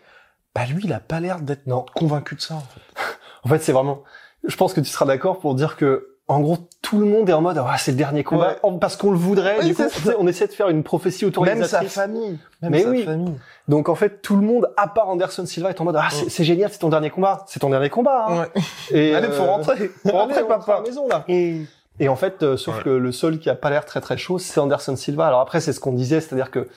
bah 0.55 0.63
lui, 0.65 0.83
il 0.85 0.93
a 0.95 0.99
pas 0.99 1.21
l'air 1.21 1.41
d'être 1.41 1.69
convaincu 1.95 2.35
de 2.35 2.41
ça, 2.41 2.55
en 2.55 2.61
fait. 2.61 2.81
En 3.43 3.49
fait, 3.49 3.59
c'est 3.61 3.73
vraiment. 3.73 4.03
Je 4.47 4.55
pense 4.55 4.75
que 4.75 4.81
tu 4.83 4.91
seras 4.91 5.07
d'accord 5.07 5.39
pour 5.39 5.55
dire 5.55 5.77
que, 5.77 6.19
en 6.31 6.41
gros, 6.41 6.59
tout 6.81 6.99
le 6.99 7.07
monde 7.07 7.29
est 7.29 7.33
en 7.33 7.41
mode, 7.43 7.59
ah, 7.59 7.77
c'est 7.77 7.91
le 7.91 7.97
dernier 7.97 8.23
combat, 8.25 8.57
Ouais. 8.63 8.79
Parce 8.81 8.97
qu'on 8.97 9.11
le 9.11 9.17
voudrait. 9.19 9.57
Oui, 9.61 9.67
du 9.67 9.75
coup, 9.75 9.83
on 10.19 10.27
essaie 10.27 10.47
de 10.47 10.53
faire 10.53 10.69
une 10.69 10.83
prophétie 10.83 11.25
Même 11.25 11.33
sa 11.35 11.41
autorisatrice. 11.41 11.93
famille. 11.93 12.39
Même 12.63 12.71
Mais 12.73 12.83
sa 12.83 12.89
oui. 12.91 13.05
famille. 13.05 13.35
Donc 13.69 13.89
en 13.89 13.95
fait, 13.95 14.23
tout 14.23 14.37
le 14.37 14.43
monde, 14.43 14.71
à 14.77 14.87
part 14.89 15.09
Anderson 15.09 15.45
Silva, 15.47 15.71
est 15.71 15.81
en 15.81 15.85
mode, 15.85 15.97
ah, 15.99 16.09
c'est 16.11 16.29
c'est 16.31 16.45
génial, 16.45 16.71
c'est 16.73 16.79
ton 16.79 16.89
dernier 16.89 17.11
combat, 17.11 17.45
c'est 17.49 17.61
ton 17.61 17.71
dernier 17.71 17.91
combat. 17.91 18.27
Hein. 18.29 18.41
Ouais. 18.41 18.63
Et, 18.93 19.15
Allez, 19.17 19.29
faut 19.29 19.43
euh, 19.43 19.47
rentrer. 19.47 19.89
Faut 20.03 20.11
rentrer, 20.13 20.39
à 20.39 20.43
la 20.43 20.47
papa. 20.47 20.83
maison 20.87 21.09
là. 21.09 21.25
Et 21.29 22.09
en 22.09 22.17
fait, 22.17 22.43
euh, 22.43 22.57
sauf 22.57 22.77
Ouais. 22.79 22.83
que 22.85 22.91
le 22.91 23.13
seul 23.13 23.39
qui 23.39 23.51
a 23.51 23.55
pas 23.55 23.69
l'air 23.71 23.85
très 23.85 24.01
très 24.01 24.17
chaud, 24.17 24.39
c'est 24.39 24.59
Anderson 24.61 24.97
Silva. 24.97 25.27
Alors 25.27 25.41
après, 25.41 25.61
c'est 25.61 25.73
ce 25.73 25.81
qu'on 25.81 25.93
disait, 25.93 26.21
c'est-à-dire 26.21 26.51
que 26.51 26.69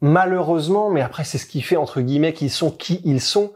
malheureusement, 0.00 0.90
mais 0.90 1.00
après 1.02 1.24
c'est 1.24 1.38
ce 1.38 1.46
qui 1.46 1.60
fait 1.62 1.76
entre 1.76 2.00
guillemets 2.00 2.32
qu'ils 2.32 2.50
sont 2.50 2.70
qui 2.70 3.00
ils 3.04 3.20
sont. 3.20 3.52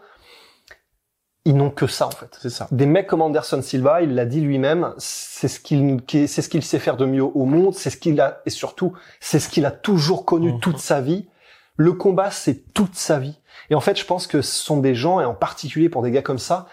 Ils 1.44 1.56
n'ont 1.56 1.70
que 1.70 1.87
ça 1.88 2.06
en 2.06 2.11
fait. 2.12 2.38
C'est 2.40 2.50
ça. 2.50 2.68
Des 2.70 2.87
mecs 2.87 3.08
comme 3.08 3.20
Anderson 3.22 3.61
Silva, 3.62 4.00
il 4.02 4.14
l'a 4.14 4.26
dit 4.26 4.40
lui-même, 4.40 4.94
c'est 4.99 5.49
ce 5.49 5.58
qu'il 5.58 6.00
qui- 6.02 6.28
c'est 6.28 6.40
ce 6.40 6.49
qu'il 6.49 6.62
sait 6.62 6.78
faire 6.78 6.96
de 6.96 7.04
mieux 7.04 7.25
au 7.25 7.44
monde, 7.46 7.75
c'est 7.75 7.90
ce 7.90 7.96
qu'il 7.96 8.20
a 8.20 8.40
et 8.46 8.50
surtout 8.50 8.92
c'est 9.20 9.40
ce 9.40 9.49
qu'il 9.49 9.66
a 9.66 9.72
toujours 9.72 10.25
connu 10.25 10.52
Mhm. 10.52 10.61
toute 10.61 10.78
sa 10.78 11.00
vie. 11.00 11.26
Le 11.76 11.92
combat, 11.94 12.30
c'est 12.30 12.72
toute 12.75 12.94
sa 12.94 13.18
vie. 13.18 13.40
Et 13.70 13.75
en 13.75 13.80
fait, 13.80 13.99
je 13.99 14.04
pense 14.04 14.26
que 14.28 14.40
ce 14.40 14.62
sont 14.62 14.78
des 14.78 14.94
gens 14.94 15.20
et 15.20 15.25
en 15.25 15.34
particulier 15.34 15.88
pour 15.88 16.02
des 16.02 16.11
gars 16.12 16.22
comme 16.22 16.38
ça 16.38 16.66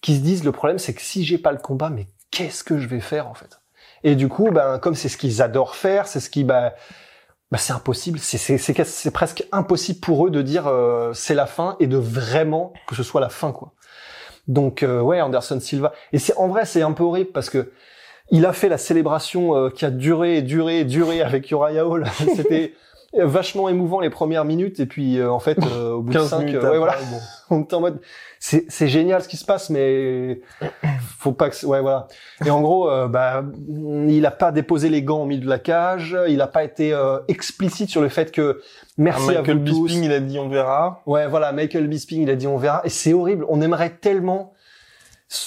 qui 0.00 0.16
se 0.16 0.20
disent 0.20 0.44
le 0.44 0.52
problème 0.52 0.78
c'est 0.78 0.94
que 0.94 1.02
si 1.02 1.24
j'ai 1.24 1.38
pas 1.38 1.52
le 1.52 1.58
combat, 1.58 1.90
mais 1.90 2.06
qu'est-ce 2.30 2.64
que 2.64 2.78
je 2.78 2.88
vais 2.88 3.00
faire 3.00 3.28
en 3.28 3.34
fait? 3.34 3.60
Et 4.04 4.14
du 4.14 4.28
coup, 4.28 4.50
ben 4.50 4.78
comme 4.78 4.94
c'est 4.94 5.08
ce 5.10 5.16
qu'ils 5.18 5.42
adorent 5.42 5.74
faire, 5.76 6.06
c'est 6.06 6.20
ce 6.20 6.30
qui 6.30 6.44
ben 6.44 6.72
bah 7.50 7.58
c'est 7.58 7.72
impossible. 7.72 8.18
C'est 8.18 8.38
c'est 8.38 8.58
c'est 8.58 8.84
c'est 8.84 9.10
presque 9.10 9.46
impossible 9.52 10.00
pour 10.00 10.26
eux 10.26 10.30
de 10.30 10.42
dire 10.42 10.66
euh, 10.66 11.12
c'est 11.14 11.34
la 11.34 11.46
fin 11.46 11.76
et 11.80 11.86
de 11.86 11.96
vraiment 11.96 12.72
que 12.86 12.94
ce 12.94 13.02
soit 13.02 13.20
la 13.20 13.30
fin 13.30 13.52
quoi. 13.52 13.72
Donc 14.46 14.82
euh, 14.82 15.00
ouais, 15.00 15.20
Anderson 15.20 15.60
Silva. 15.60 15.92
Et 16.12 16.18
c'est 16.18 16.36
en 16.36 16.48
vrai 16.48 16.66
c'est 16.66 16.82
un 16.82 16.92
peu 16.92 17.04
horrible 17.04 17.30
parce 17.32 17.50
que 17.50 17.72
il 18.30 18.44
a 18.44 18.52
fait 18.52 18.68
la 18.68 18.76
célébration 18.76 19.56
euh, 19.56 19.70
qui 19.70 19.86
a 19.86 19.90
duré 19.90 20.38
et 20.38 20.42
duré 20.42 20.80
et 20.80 20.84
duré 20.84 21.22
avec 21.22 21.50
Uriah 21.50 21.86
Hall. 21.86 22.04
C'était 22.36 22.74
vachement 23.14 23.68
émouvant 23.70 24.00
les 24.00 24.10
premières 24.10 24.44
minutes 24.44 24.80
et 24.80 24.86
puis 24.86 25.18
euh, 25.18 25.30
en 25.30 25.38
fait 25.38 25.58
euh, 25.64 25.92
au 25.92 26.02
bout 26.02 26.12
de 26.12 26.18
15 26.18 26.28
cinq, 26.28 26.38
minutes 26.40 26.56
euh, 26.62 26.70
ouais, 26.72 26.76
voilà, 26.78 26.96
bon. 27.10 27.18
on 27.56 27.62
était 27.62 27.74
en 27.74 27.80
mode 27.80 28.00
c'est 28.38 28.66
c'est 28.68 28.88
génial 28.88 29.22
ce 29.22 29.28
qui 29.28 29.38
se 29.38 29.46
passe 29.46 29.70
mais 29.70 30.42
faut 31.18 31.32
pas 31.32 31.48
que 31.48 31.66
ouais 31.66 31.80
voilà. 31.80 32.06
Et 32.44 32.50
en 32.50 32.60
gros 32.60 32.90
euh, 32.90 33.08
bah 33.08 33.42
il 33.66 34.26
a 34.26 34.30
pas 34.30 34.52
déposé 34.52 34.90
les 34.90 35.02
gants 35.02 35.22
au 35.22 35.26
milieu 35.26 35.40
de 35.42 35.48
la 35.48 35.58
cage 35.58 36.16
il 36.28 36.40
a 36.42 36.46
pas 36.46 36.64
été 36.64 36.92
euh, 36.92 37.18
explicite 37.28 37.88
sur 37.88 38.02
le 38.02 38.10
fait 38.10 38.30
que 38.30 38.60
merci 38.98 39.30
à 39.30 39.38
Ah, 39.38 39.40
Michael 39.40 39.58
vous 39.60 39.64
tous. 39.64 39.84
Bisping, 39.86 40.04
il 40.04 40.12
a 40.12 40.20
dit 40.20 40.38
on 40.38 40.50
verra. 40.50 41.02
ouais 41.06 41.26
voilà 41.28 41.52
Michael 41.52 41.88
Bisping 41.88 42.22
il 42.22 42.30
a 42.30 42.36
dit 42.36 42.46
on 42.46 42.58
verra. 42.58 42.82
Et 42.84 42.90
c'est 42.90 43.14
horrible. 43.14 43.46
On 43.48 43.62
aimerait 43.62 43.90
tellement 43.90 44.52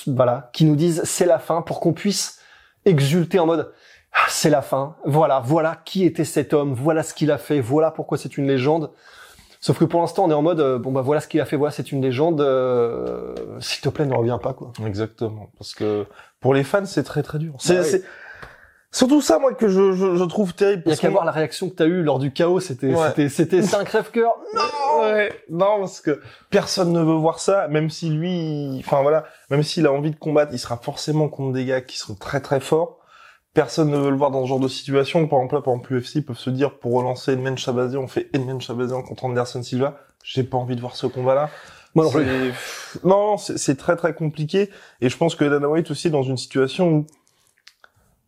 voilà 0.08 0.50
qu'ils 0.54 0.68
nous 0.68 0.76
disent 0.76 1.02
c'est 1.06 1.28
la 1.28 1.38
fin 1.38 1.62
pour 1.62 1.80
qu'on 1.80 1.94
puisse 1.94 2.40
exulter 2.86 3.38
en 3.40 3.46
mode 3.46 3.72
Ah, 4.14 4.26
c'est 4.30 4.50
la 4.50 4.62
fin 4.62 4.96
voilà 5.06 5.40
voilà 5.44 5.78
qui 5.86 6.04
était 6.06 6.26
cet 6.26 6.54
homme 6.54 6.74
voilà 6.74 7.02
ce 7.04 7.14
qu'il 7.14 7.32
a 7.32 7.38
fait 7.38 7.62
voilà 7.62 7.92
pourquoi 7.92 8.18
c'est 8.18 8.38
une 8.38 8.48
légende 8.48 8.92
Sauf 9.64 9.78
que 9.78 9.86
pour 9.86 10.02
l'instant, 10.02 10.24
on 10.26 10.32
est 10.32 10.34
en 10.34 10.42
mode 10.42 10.60
euh, 10.60 10.80
bon 10.80 10.92
bah 10.92 11.02
voilà 11.02 11.22
ce 11.22 11.28
qu'il 11.28 11.40
a 11.40 11.46
fait, 11.46 11.56
voilà 11.56 11.72
c'est 11.72 11.92
une 11.92 12.02
légende. 12.02 12.42
euh, 12.42 13.36
S'il 13.60 13.80
te 13.82 13.90
plaît, 13.90 14.08
ne 14.08 14.16
reviens 14.16 14.40
pas 14.40 14.54
quoi. 14.54 14.72
Exactement. 14.88 15.52
Parce 15.60 15.76
que 15.76 16.08
pour 16.40 16.56
les 16.56 16.64
fans, 16.64 16.84
c'est 16.88 17.04
très 17.04 17.22
très 17.22 17.38
dur. 17.38 17.54
C'est 17.60 17.80
oui. 17.96 18.02
surtout 18.92 19.22
ça, 19.22 19.38
moi, 19.38 19.54
que 19.54 19.68
je, 19.68 19.92
je, 19.92 20.16
je 20.16 20.24
trouve 20.24 20.56
terrible. 20.56 20.82
Il 20.88 20.90
y 20.90 20.94
a 20.94 20.98
qu'à 20.98 21.12
voir 21.12 21.26
la 21.26 21.32
réaction 21.32 21.70
que 21.70 21.76
t'as 21.76 21.86
eue 21.86 22.02
lors 22.02 22.18
du 22.18 22.34
chaos, 22.34 22.60
c'était 22.60 22.88
Ouais. 22.92 23.10
c'était 23.10 23.30
c'était 23.30 23.62
c'est 23.62 23.76
un 23.76 23.84
crève-cœur. 23.84 24.34
Non. 24.56 25.04
Ouais, 25.04 25.32
non, 25.52 25.80
parce 25.82 26.02
que 26.02 26.20
personne 26.50 26.92
ne 26.92 27.00
veut 27.02 27.14
voir 27.14 27.38
ça, 27.38 27.68
même 27.68 27.92
si 27.92 28.10
lui, 28.10 28.78
enfin 28.84 29.04
voilà, 29.04 29.26
même 29.52 29.62
s'il 29.62 29.86
a 29.86 29.92
envie 29.92 30.10
de 30.10 30.16
combattre, 30.18 30.54
il 30.54 30.60
sera 30.60 30.78
forcément 30.78 31.30
contre 31.30 31.54
des 31.54 31.66
gars 31.66 31.82
qui 31.82 32.00
sont 32.00 32.16
très 32.16 32.42
très 32.42 32.60
forts. 32.60 32.98
Personne 33.54 33.90
ne 33.90 33.98
veut 33.98 34.10
le 34.12 34.16
voir 34.16 34.32
dans 34.32 34.44
ce 34.44 34.48
genre 34.50 34.60
de 34.60 34.68
situation. 34.70 35.28
Par 35.28 35.40
exemple, 35.40 35.56
là, 35.56 35.62
par 35.62 35.74
exemple, 35.74 35.94
l'UFC, 35.94 36.16
ils 36.16 36.26
peuvent 36.26 36.38
se 36.38 36.50
dire, 36.50 36.80
pour 36.80 36.94
relancer 36.94 37.34
Edmond 37.34 37.58
Chabazian, 37.58 38.02
on 38.02 38.08
fait 38.08 38.30
Edmond 38.34 38.60
Chabazian 38.62 39.02
contre 39.02 39.26
Anderson 39.26 39.62
Silva. 39.62 39.98
J'ai 40.24 40.44
pas 40.44 40.58
envie 40.58 40.76
de 40.76 40.82
voir 40.82 40.96
ce 40.96 41.08
combat-là. 41.08 41.50
Moi 41.94 42.06
non 42.06 42.12
plus. 42.12 42.54
Non, 43.04 43.38
c'est 43.38 43.58
c'est 43.58 43.76
très 43.76 43.98
très 43.98 44.14
compliqué. 44.14 44.70
Et 45.02 45.10
je 45.10 45.18
pense 45.18 45.36
que 45.36 45.44
Dana 45.44 45.68
White 45.68 45.92
aussi 45.92 46.08
est 46.08 46.12
dans 46.12 46.24
une 46.24 46.38
situation 46.38 46.90
où, 46.90 47.08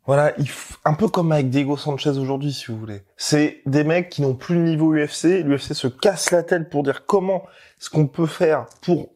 voilà, 0.06 0.34
il 0.38 0.46
f- 0.46 0.76
un 0.84 0.96
peu 0.96 1.08
comme 1.08 1.32
avec 1.32 1.50
Diego 1.50 1.78
Sanchez 1.78 2.10
aujourd'hui, 2.18 2.52
si 2.52 2.66
vous 2.68 2.78
voulez. 2.78 3.04
C'est 3.16 3.62
des 3.66 3.86
mecs 3.86 4.10
qui 4.10 4.22
n'ont 4.22 4.34
plus 4.36 4.56
le 4.56 4.64
niveau 4.64 4.94
UFC. 4.94 5.42
L'UFC 5.46 5.74
se 5.74 5.88
casse 5.88 6.32
la 6.32 6.44
tête 6.44 6.70
pour 6.70 6.84
dire 6.84 7.06
comment 7.06 7.44
ce 7.80 7.90
qu'on 7.90 8.08
peut 8.08 8.26
faire 8.26 8.66
pour 8.82 9.14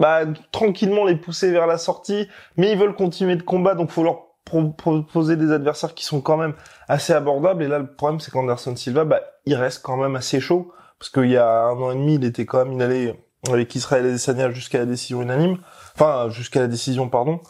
bah, 0.00 0.22
tranquillement 0.50 1.04
les 1.04 1.14
pousser 1.14 1.52
vers 1.52 1.68
la 1.68 1.78
sortie, 1.78 2.26
mais 2.56 2.72
ils 2.72 2.78
veulent 2.78 2.96
continuer 2.96 3.36
de 3.36 3.42
combat, 3.42 3.76
donc 3.76 3.90
faut 3.90 4.02
leur 4.02 4.25
pro- 4.46 4.70
proposer 4.72 5.36
des 5.36 5.52
adversaires 5.52 5.92
qui 5.94 6.06
sont 6.06 6.22
quand 6.22 6.38
même 6.38 6.54
assez 6.88 7.12
abordables. 7.12 7.62
Et 7.62 7.68
là, 7.68 7.78
le 7.78 7.86
problème, 7.86 8.20
c'est 8.20 8.30
qu'Anderson 8.30 8.74
Silva, 8.76 9.04
bah, 9.04 9.20
il 9.44 9.54
reste 9.54 9.82
quand 9.82 9.98
même 9.98 10.16
assez 10.16 10.40
chaud, 10.40 10.72
parce 10.98 11.10
qu'il 11.10 11.28
y 11.30 11.36
a 11.36 11.64
un 11.64 11.72
an 11.82 11.90
et 11.90 11.94
demi, 11.96 12.14
il 12.14 12.24
était 12.24 12.46
quand 12.46 12.64
même, 12.64 12.72
il 12.72 12.80
allait 12.82 13.22
avec 13.52 13.74
Israël 13.74 14.06
Adesanya 14.06 14.50
jusqu'à 14.50 14.78
la 14.78 14.86
décision 14.86 15.20
unanime, 15.20 15.58
enfin 15.94 16.30
jusqu'à 16.30 16.60
la 16.60 16.66
décision, 16.68 17.08
pardon. 17.10 17.40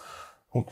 Donc, 0.54 0.66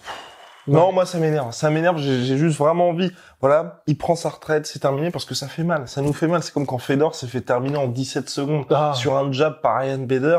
non, 0.66 0.92
moi 0.92 1.04
ça 1.06 1.18
m'énerve, 1.18 1.52
ça 1.52 1.68
m'énerve. 1.70 1.98
J'ai 1.98 2.22
j'ai 2.24 2.36
juste 2.38 2.58
vraiment 2.58 2.88
envie. 2.88 3.10
Voilà, 3.40 3.82
il 3.86 3.96
prend 3.98 4.16
sa 4.16 4.30
retraite, 4.30 4.66
c'est 4.66 4.78
terminé 4.78 5.10
parce 5.10 5.26
que 5.26 5.34
ça 5.34 5.46
fait 5.46 5.62
mal. 5.62 5.86
Ça 5.88 6.00
nous 6.00 6.14
fait 6.14 6.26
mal. 6.26 6.42
C'est 6.42 6.52
comme 6.54 6.66
quand 6.66 6.78
Fedor 6.78 7.14
s'est 7.14 7.26
fait 7.26 7.42
terminer 7.42 7.76
en 7.76 7.86
17 7.86 8.30
secondes 8.30 8.64
Ah. 8.70 8.92
sur 8.96 9.14
un 9.16 9.30
jab 9.30 9.60
par 9.60 9.78
Ryan 9.80 9.98
Bader. 9.98 10.38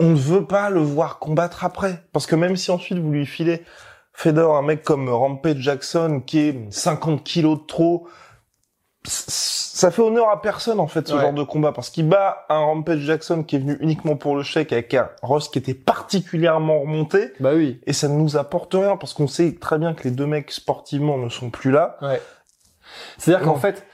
On 0.00 0.10
ne 0.10 0.14
veut 0.16 0.46
pas 0.46 0.70
le 0.70 0.80
voir 0.80 1.18
combattre 1.18 1.64
après, 1.64 2.02
parce 2.12 2.26
que 2.26 2.34
même 2.36 2.56
si 2.56 2.70
ensuite 2.70 2.98
vous 2.98 3.10
lui 3.10 3.26
filez 3.26 3.62
Fedor, 4.20 4.56
un 4.56 4.62
mec 4.62 4.82
comme 4.82 5.08
Rampage 5.08 5.58
Jackson 5.58 6.20
qui 6.26 6.40
est 6.40 6.72
50 6.72 7.22
kilos 7.22 7.60
de 7.60 7.66
trop, 7.66 8.08
ça 9.04 9.92
fait 9.92 10.02
honneur 10.02 10.28
à 10.28 10.42
personne 10.42 10.80
en 10.80 10.88
fait 10.88 11.06
ce 11.06 11.14
Ouais. 11.14 11.20
genre 11.20 11.32
de 11.32 11.44
combat 11.44 11.70
parce 11.70 11.88
qu'il 11.88 12.08
bat 12.08 12.44
un 12.48 12.58
Rampage 12.58 12.98
Jackson 12.98 13.44
qui 13.44 13.54
est 13.54 13.58
venu 13.60 13.76
uniquement 13.80 14.16
pour 14.16 14.34
le 14.34 14.42
chèque 14.42 14.72
avec 14.72 14.92
un 14.94 15.08
Ross 15.22 15.48
qui 15.48 15.58
était 15.60 15.72
particulièrement 15.72 16.80
remonté 16.80 17.32
Bah 17.38 17.52
oui. 17.54 17.80
et 17.86 17.92
ça 17.92 18.08
ne 18.08 18.14
nous 18.18 18.36
apporte 18.36 18.74
rien 18.74 18.96
parce 18.96 19.14
qu'on 19.14 19.28
sait 19.28 19.54
très 19.54 19.78
bien 19.78 19.94
que 19.94 20.02
les 20.02 20.10
deux 20.10 20.26
mecs 20.26 20.50
sportivement 20.50 21.16
ne 21.16 21.28
sont 21.28 21.50
plus 21.50 21.70
là. 21.70 21.96
Ouais. 22.02 22.20
C'est-à-dire 23.18 23.46
qu'en 23.46 23.54
fait, 23.56 23.86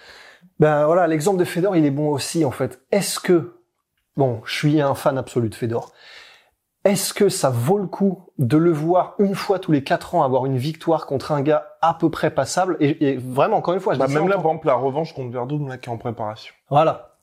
ben 0.58 0.86
voilà, 0.86 1.06
l'exemple 1.06 1.38
de 1.38 1.44
Fedor, 1.44 1.76
il 1.76 1.84
est 1.84 1.90
bon 1.90 2.08
aussi 2.08 2.46
en 2.46 2.50
fait. 2.50 2.80
Est-ce 2.90 3.20
que, 3.20 3.58
bon, 4.16 4.40
je 4.46 4.54
suis 4.54 4.80
un 4.80 4.94
fan 4.94 5.18
absolu 5.18 5.50
de 5.50 5.54
Fedor. 5.54 5.92
Est-ce 6.84 7.14
que 7.14 7.28
ça 7.30 7.48
vaut 7.50 7.78
le 7.78 7.86
coup 7.86 8.20
de 8.38 8.56
le 8.58 8.70
voir 8.70 9.14
une 9.18 9.34
fois 9.34 9.58
tous 9.58 9.72
les 9.72 9.82
quatre 9.82 10.14
ans 10.14 10.22
avoir 10.22 10.44
une 10.44 10.58
victoire 10.58 11.06
contre 11.06 11.32
un 11.32 11.40
gars 11.40 11.66
à 11.80 11.94
peu 11.94 12.10
près 12.10 12.30
passable 12.30 12.76
et, 12.80 13.08
et 13.12 13.16
vraiment 13.16 13.56
encore 13.56 13.72
une 13.74 13.80
fois, 13.80 13.94
je 13.94 13.98
Bah, 13.98 14.06
même 14.08 14.28
là, 14.28 14.36
tant- 14.36 14.42
par 14.42 14.50
exemple, 14.52 14.66
la 14.66 14.74
revanche 14.74 15.14
contre 15.14 15.30
Verdum 15.32 15.66
là 15.68 15.78
qui 15.78 15.88
est 15.88 15.92
en 15.92 15.96
préparation. 15.96 16.52
Voilà. 16.68 17.16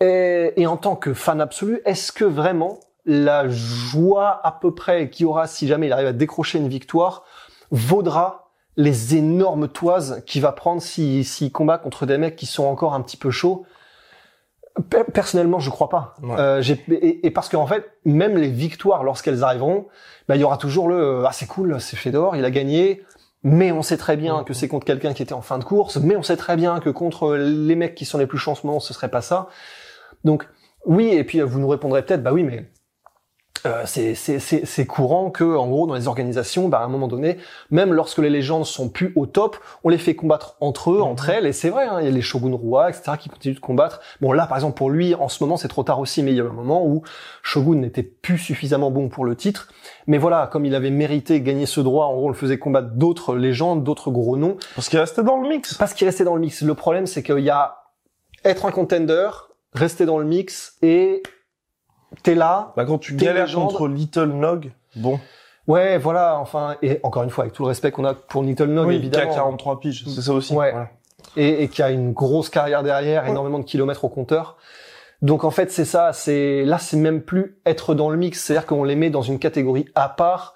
Et, 0.00 0.52
et 0.56 0.66
en 0.68 0.76
tant 0.76 0.94
que 0.94 1.14
fan 1.14 1.40
absolu, 1.40 1.80
est-ce 1.84 2.12
que 2.12 2.24
vraiment 2.24 2.78
la 3.04 3.48
joie 3.48 4.40
à 4.44 4.52
peu 4.52 4.72
près 4.74 5.10
qu'il 5.10 5.24
y 5.24 5.26
aura 5.26 5.46
si 5.48 5.66
jamais 5.66 5.86
il 5.86 5.92
arrive 5.92 6.06
à 6.08 6.12
décrocher 6.12 6.58
une 6.58 6.68
victoire 6.68 7.24
vaudra 7.72 8.50
les 8.76 9.16
énormes 9.16 9.66
toises 9.66 10.22
qu'il 10.26 10.42
va 10.42 10.52
prendre 10.52 10.80
s'il 10.80 11.24
s'il 11.24 11.50
combat 11.50 11.78
contre 11.78 12.06
des 12.06 12.18
mecs 12.18 12.36
qui 12.36 12.46
sont 12.46 12.64
encore 12.64 12.94
un 12.94 13.00
petit 13.00 13.16
peu 13.16 13.30
chauds 13.30 13.64
Personnellement, 15.12 15.58
je 15.58 15.70
crois 15.70 15.88
pas. 15.88 16.14
Ouais. 16.22 16.36
Euh, 16.38 16.62
et, 16.90 17.26
et 17.26 17.30
parce 17.30 17.48
qu'en 17.48 17.66
fait, 17.66 17.84
même 18.04 18.36
les 18.36 18.48
victoires, 18.48 19.02
lorsqu'elles 19.02 19.42
arriveront, 19.44 19.86
bah, 20.28 20.36
il 20.36 20.40
y 20.40 20.44
aura 20.44 20.56
toujours 20.56 20.88
le 20.88 21.24
ah 21.26 21.32
c'est 21.32 21.46
cool, 21.46 21.80
c'est 21.80 21.96
Fedor, 21.96 22.36
il 22.36 22.44
a 22.44 22.50
gagné. 22.50 23.04
Mais 23.44 23.70
on 23.70 23.82
sait 23.82 23.96
très 23.96 24.16
bien 24.16 24.42
que 24.42 24.52
c'est 24.52 24.66
contre 24.66 24.84
quelqu'un 24.84 25.12
qui 25.12 25.22
était 25.22 25.32
en 25.32 25.42
fin 25.42 25.58
de 25.58 25.64
course. 25.64 25.96
Mais 25.98 26.16
on 26.16 26.22
sait 26.22 26.36
très 26.36 26.56
bien 26.56 26.80
que 26.80 26.90
contre 26.90 27.36
les 27.36 27.76
mecs 27.76 27.94
qui 27.94 28.04
sont 28.04 28.18
les 28.18 28.26
plus 28.26 28.38
ce 28.38 28.66
moment, 28.66 28.80
ce 28.80 28.92
serait 28.92 29.10
pas 29.10 29.20
ça. 29.20 29.48
Donc 30.24 30.48
oui, 30.84 31.08
et 31.08 31.24
puis 31.24 31.40
euh, 31.40 31.44
vous 31.44 31.60
nous 31.60 31.68
répondrez 31.68 32.04
peut-être, 32.04 32.22
bah 32.22 32.32
oui, 32.32 32.42
mais 32.42 32.70
euh, 33.66 33.84
c'est 33.84 34.86
courant 34.86 35.30
que, 35.30 35.44
en 35.44 35.68
gros, 35.68 35.86
dans 35.86 35.94
les 35.94 36.08
organisations, 36.08 36.68
bah, 36.68 36.78
à 36.78 36.84
un 36.84 36.88
moment 36.88 37.08
donné, 37.08 37.38
même 37.70 37.92
lorsque 37.92 38.18
les 38.18 38.30
légendes 38.30 38.66
sont 38.66 38.88
plus 38.88 39.12
au 39.16 39.26
top, 39.26 39.56
on 39.84 39.88
les 39.88 39.98
fait 39.98 40.14
combattre 40.14 40.56
entre 40.60 40.92
eux, 40.92 41.00
entre 41.00 41.30
elles, 41.30 41.46
et 41.46 41.52
c'est 41.52 41.70
vrai, 41.70 41.84
hein, 41.84 41.98
il 42.00 42.04
y 42.04 42.08
a 42.08 42.10
les 42.10 42.22
shoguns 42.22 42.54
rois, 42.54 42.88
etc., 42.88 43.12
qui 43.18 43.28
continuent 43.28 43.54
de 43.54 43.60
combattre. 43.60 44.00
Bon, 44.20 44.32
là, 44.32 44.46
par 44.46 44.56
exemple, 44.56 44.76
pour 44.76 44.90
lui, 44.90 45.14
en 45.14 45.28
ce 45.28 45.42
moment, 45.42 45.56
c'est 45.56 45.68
trop 45.68 45.82
tard 45.82 46.00
aussi, 46.00 46.22
mais 46.22 46.32
il 46.32 46.36
y 46.36 46.40
a 46.40 46.44
eu 46.44 46.48
un 46.48 46.52
moment 46.52 46.86
où 46.86 47.02
Shogun 47.42 47.76
n'était 47.76 48.02
plus 48.02 48.38
suffisamment 48.38 48.90
bon 48.90 49.08
pour 49.08 49.24
le 49.24 49.36
titre. 49.36 49.68
Mais 50.06 50.18
voilà, 50.18 50.48
comme 50.50 50.64
il 50.64 50.74
avait 50.74 50.90
mérité 50.90 51.40
gagner 51.40 51.66
ce 51.66 51.80
droit, 51.80 52.06
en 52.06 52.14
gros, 52.14 52.26
on 52.26 52.28
le 52.28 52.34
faisait 52.34 52.58
combattre 52.58 52.88
d'autres 52.94 53.34
légendes, 53.34 53.84
d'autres 53.84 54.10
gros 54.10 54.36
noms, 54.36 54.56
Parce 54.74 54.88
qu'il 54.88 54.98
restait 54.98 55.22
dans 55.22 55.40
le 55.40 55.48
mix. 55.48 55.74
parce 55.74 55.94
qu'il 55.94 56.06
restait 56.06 56.24
dans 56.24 56.34
le 56.34 56.40
mix. 56.40 56.62
Le 56.62 56.74
problème, 56.74 57.06
c'est 57.06 57.22
qu'il 57.22 57.40
y 57.40 57.50
a 57.50 57.76
être 58.44 58.66
un 58.66 58.70
contender, 58.70 59.28
rester 59.74 60.06
dans 60.06 60.18
le 60.18 60.24
mix, 60.24 60.76
et 60.82 61.22
t'es 62.22 62.34
là, 62.34 62.72
Bah, 62.76 62.84
quand 62.84 62.98
tu 62.98 63.14
galères 63.14 63.46
légende. 63.46 63.68
contre 63.68 63.88
Little 63.88 64.26
Nog, 64.32 64.70
bon. 64.96 65.18
Ouais, 65.66 65.98
voilà, 65.98 66.38
enfin, 66.38 66.76
et 66.82 66.98
encore 67.02 67.22
une 67.24 67.30
fois, 67.30 67.44
avec 67.44 67.52
tout 67.54 67.62
le 67.62 67.68
respect 67.68 67.90
qu'on 67.90 68.04
a 68.06 68.14
pour 68.14 68.42
Little 68.42 68.66
Nog, 68.68 68.86
oui, 68.86 68.94
qui 68.94 69.00
a 69.00 69.04
évidemment, 69.24 69.34
43 69.34 69.80
piges, 69.80 70.04
c'est 70.06 70.22
ça 70.22 70.32
aussi. 70.32 70.54
Ouais. 70.54 70.70
Voilà. 70.72 70.88
et, 71.36 71.62
et 71.64 71.68
qui 71.68 71.82
a 71.82 71.90
une 71.90 72.12
grosse 72.12 72.48
carrière 72.48 72.82
derrière, 72.82 73.24
Ouais. 73.24 73.30
énormément 73.30 73.58
de 73.58 73.64
kilomètres 73.64 74.04
au 74.04 74.08
compteur. 74.08 74.56
Donc 75.20 75.42
en 75.44 75.50
fait, 75.50 75.70
c'est 75.72 75.84
ça, 75.84 76.12
c'est 76.12 76.64
là, 76.64 76.78
c'est 76.78 76.96
même 76.96 77.20
plus 77.22 77.58
être 77.66 77.94
dans 77.94 78.08
le 78.08 78.16
mix, 78.16 78.42
c'est-à-dire 78.42 78.66
qu'on 78.66 78.84
les 78.84 78.94
met 78.94 79.10
dans 79.10 79.20
une 79.22 79.38
catégorie 79.40 79.86
à 79.96 80.08
part 80.08 80.54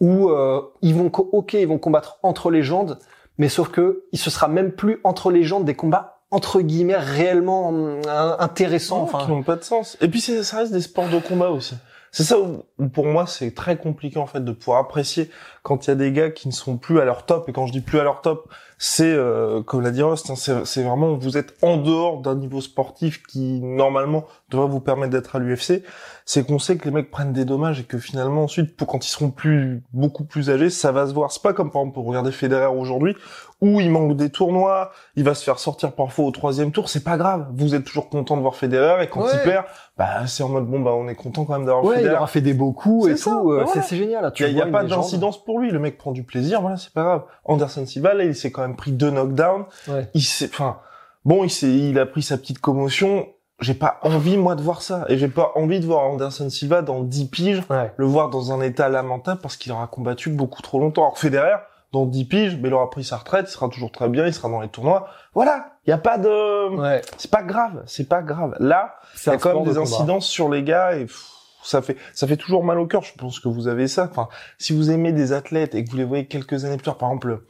où 0.00 0.30
euh, 0.30 0.62
ils 0.82 0.94
vont, 0.94 1.10
ok, 1.12 1.54
ils 1.54 1.66
vont 1.66 1.78
combattre 1.78 2.18
entre 2.22 2.50
légendes, 2.52 2.98
mais 3.38 3.48
sauf 3.48 3.70
que 3.70 4.04
il 4.12 4.18
se 4.20 4.30
sera 4.30 4.46
même 4.46 4.70
plus 4.70 5.00
entre 5.02 5.32
légendes 5.32 5.64
des 5.64 5.74
combats 5.74 6.13
entre 6.34 6.60
guillemets 6.60 6.96
réellement 6.96 7.68
hum, 7.68 8.00
intéressants. 8.38 9.00
Non, 9.00 9.06
qui 9.06 9.14
Enfin, 9.16 9.28
n'ont 9.28 9.42
pas 9.42 9.56
de 9.56 9.64
sens. 9.64 9.96
Et 10.00 10.08
puis 10.08 10.20
c'est- 10.20 10.42
ça 10.42 10.58
reste 10.58 10.72
des 10.72 10.80
sports 10.80 11.08
de 11.08 11.18
combat 11.18 11.50
aussi. 11.50 11.74
C'est 12.16 12.22
ça 12.22 12.38
où, 12.38 12.62
où 12.78 12.88
pour 12.88 13.06
moi 13.06 13.26
c'est 13.26 13.52
très 13.54 13.76
compliqué 13.76 14.18
en 14.20 14.26
fait 14.26 14.44
de 14.44 14.52
pouvoir 14.52 14.78
apprécier 14.78 15.30
quand 15.64 15.86
il 15.86 15.90
y 15.90 15.92
a 15.92 15.96
des 15.96 16.12
gars 16.12 16.30
qui 16.30 16.46
ne 16.46 16.52
sont 16.52 16.76
plus 16.76 17.00
à 17.00 17.04
leur 17.04 17.26
top. 17.26 17.48
Et 17.48 17.52
quand 17.52 17.66
je 17.66 17.72
dis 17.72 17.80
plus 17.80 17.98
à 17.98 18.04
leur 18.04 18.20
top, 18.20 18.48
c'est 18.78 19.12
euh, 19.12 19.62
comme 19.62 19.80
l'a 19.80 19.90
dit 19.90 20.02
Rust, 20.02 20.30
hein, 20.30 20.36
c'est 20.36 20.64
c'est 20.64 20.84
vraiment 20.84 21.14
vous 21.16 21.36
êtes 21.36 21.54
en 21.62 21.76
dehors 21.76 22.20
d'un 22.20 22.36
niveau 22.36 22.60
sportif 22.60 23.22
qui 23.24 23.60
normalement 23.60 24.24
devrait 24.54 24.68
vous 24.68 24.80
permettre 24.80 25.10
d'être 25.12 25.36
à 25.36 25.38
l'UFC. 25.38 25.82
C'est 26.26 26.46
qu'on 26.46 26.58
sait 26.58 26.76
que 26.78 26.86
les 26.86 26.90
mecs 26.90 27.10
prennent 27.10 27.32
des 27.34 27.44
dommages 27.44 27.80
et 27.80 27.84
que 27.84 27.98
finalement 27.98 28.44
ensuite 28.44 28.76
pour 28.76 28.86
quand 28.88 29.04
ils 29.06 29.10
seront 29.10 29.30
plus 29.30 29.82
beaucoup 29.92 30.24
plus 30.24 30.48
âgés, 30.50 30.70
ça 30.70 30.90
va 30.90 31.06
se 31.06 31.12
voir. 31.12 31.30
C'est 31.32 31.42
pas 31.42 31.52
comme 31.52 31.70
par 31.70 31.82
exemple 31.82 31.94
pour 31.94 32.06
regarder 32.06 32.32
Federer 32.32 32.66
aujourd'hui 32.66 33.14
où 33.60 33.80
il 33.80 33.90
manque 33.90 34.16
des 34.16 34.30
tournois, 34.30 34.90
il 35.16 35.24
va 35.24 35.34
se 35.34 35.44
faire 35.44 35.58
sortir 35.58 35.92
parfois 35.92 36.24
au 36.24 36.30
troisième 36.30 36.70
tour, 36.72 36.88
c'est 36.88 37.04
pas 37.04 37.16
grave. 37.18 37.46
Vous 37.54 37.74
êtes 37.74 37.84
toujours 37.84 38.08
content 38.08 38.36
de 38.36 38.42
voir 38.42 38.56
Federer 38.56 39.04
et 39.04 39.08
quand 39.08 39.22
Ouais. 39.22 39.30
il 39.34 39.40
perd, 39.42 39.64
bah 39.98 40.26
c'est 40.26 40.42
en 40.42 40.48
mode 40.48 40.66
bon 40.66 40.80
bah 40.80 40.92
on 40.94 41.08
est 41.08 41.14
content 41.14 41.44
quand 41.44 41.54
même 41.54 41.66
d'avoir 41.66 41.84
ouais, 41.84 41.96
il 41.96 41.98
Federer. 42.00 42.16
aura 42.16 42.26
fait 42.26 42.40
des 42.40 42.54
beaux 42.54 42.72
coups 42.72 43.08
et 43.10 43.16
ça, 43.16 43.30
tout. 43.30 43.50
euh, 43.52 43.64
voilà. 43.64 43.82
c'est- 43.82 43.96
génial. 43.96 44.24
Il 44.26 44.32
Tu 44.32 44.42
y 44.42 44.46
a, 44.46 44.48
il 44.48 44.56
y 44.56 44.62
a 44.62 44.66
pas 44.66 44.82
d'incidence 44.84 45.42
pour 45.44 45.58
lui, 45.60 45.70
le 45.70 45.78
mec 45.78 45.98
prend 45.98 46.12
du 46.12 46.24
plaisir, 46.24 46.60
voilà, 46.62 46.76
c'est 46.78 46.92
pas 46.92 47.02
grave. 47.04 47.22
Anderson 47.44 47.84
Silva, 47.86 48.14
là, 48.14 48.24
il 48.24 48.34
s'est 48.34 48.50
quand 48.50 48.62
même 48.62 48.76
pris 48.76 48.92
deux 48.92 49.10
knockdowns. 49.10 49.64
Ouais. 49.88 50.08
Il 50.14 50.22
s'est, 50.22 50.48
enfin, 50.50 50.78
bon, 51.24 51.44
il, 51.44 51.50
s'est- 51.50 51.68
il 51.70 51.98
a 51.98 52.06
pris 52.06 52.22
sa 52.22 52.36
petite 52.38 52.58
commotion. 52.60 53.26
J'ai 53.60 53.74
pas 53.74 53.98
envie, 54.02 54.36
moi, 54.36 54.56
de 54.56 54.62
voir 54.62 54.82
ça. 54.82 55.04
Et 55.08 55.16
j'ai 55.16 55.28
pas 55.28 55.52
envie 55.54 55.78
de 55.80 55.86
voir 55.86 56.02
Anderson 56.10 56.50
Silva 56.50 56.82
dans 56.82 57.00
10 57.02 57.28
piges, 57.28 57.62
Ouais. 57.70 57.92
le 57.96 58.04
voir 58.04 58.28
dans 58.28 58.52
un 58.52 58.60
état 58.60 58.88
lamentable 58.88 59.40
parce 59.40 59.56
qu'il 59.56 59.70
aura 59.72 59.86
combattu 59.86 60.28
beaucoup 60.30 60.60
trop 60.60 60.80
longtemps. 60.80 61.02
Alors 61.02 61.18
Federer, 61.18 61.56
dans 61.92 62.04
10 62.04 62.24
piges, 62.24 62.58
mais 62.60 62.68
il 62.68 62.74
aura 62.74 62.90
pris 62.90 63.04
sa 63.04 63.16
retraite, 63.16 63.46
il 63.48 63.52
sera 63.52 63.68
toujours 63.68 63.92
très 63.92 64.08
bien, 64.08 64.26
il 64.26 64.34
sera 64.34 64.48
dans 64.48 64.60
les 64.60 64.68
tournois. 64.68 65.06
Voilà. 65.34 65.70
Il 65.86 65.90
y 65.90 65.92
a 65.92 65.98
pas 65.98 66.18
de, 66.18 66.76
Ouais. 66.76 67.00
c'est 67.16 67.30
pas 67.30 67.42
grave, 67.44 67.82
c'est 67.86 68.08
pas 68.08 68.22
grave. 68.22 68.56
Là, 68.58 68.96
il 69.14 69.18
C'est 69.20 69.30
y 69.30 69.34
a 69.34 69.36
quand 69.38 69.54
même 69.54 69.62
de 69.64 69.68
des 69.68 69.74
combat. 69.76 69.82
incidences 69.88 70.26
sur 70.26 70.48
les 70.48 70.62
gars 70.64 70.96
et 70.96 71.04
pff, 71.04 71.24
ça 71.62 71.80
fait 71.80 71.96
ça 72.12 72.26
fait 72.26 72.36
toujours 72.36 72.64
mal 72.64 72.78
au 72.80 72.86
cœur. 72.86 73.02
Je 73.02 73.14
pense 73.14 73.38
que 73.38 73.48
vous 73.48 73.68
avez 73.68 73.86
ça. 73.86 74.08
Enfin, 74.10 74.28
si 74.58 74.74
vous 74.74 74.90
aimez 74.90 75.12
des 75.12 75.32
athlètes 75.32 75.74
et 75.76 75.84
que 75.84 75.90
vous 75.90 75.96
les 75.96 76.04
voyez 76.04 76.26
quelques 76.26 76.64
années 76.64 76.76
plus 76.76 76.84
tard, 76.84 76.96
par 76.98 77.08
exemple, 77.10 77.40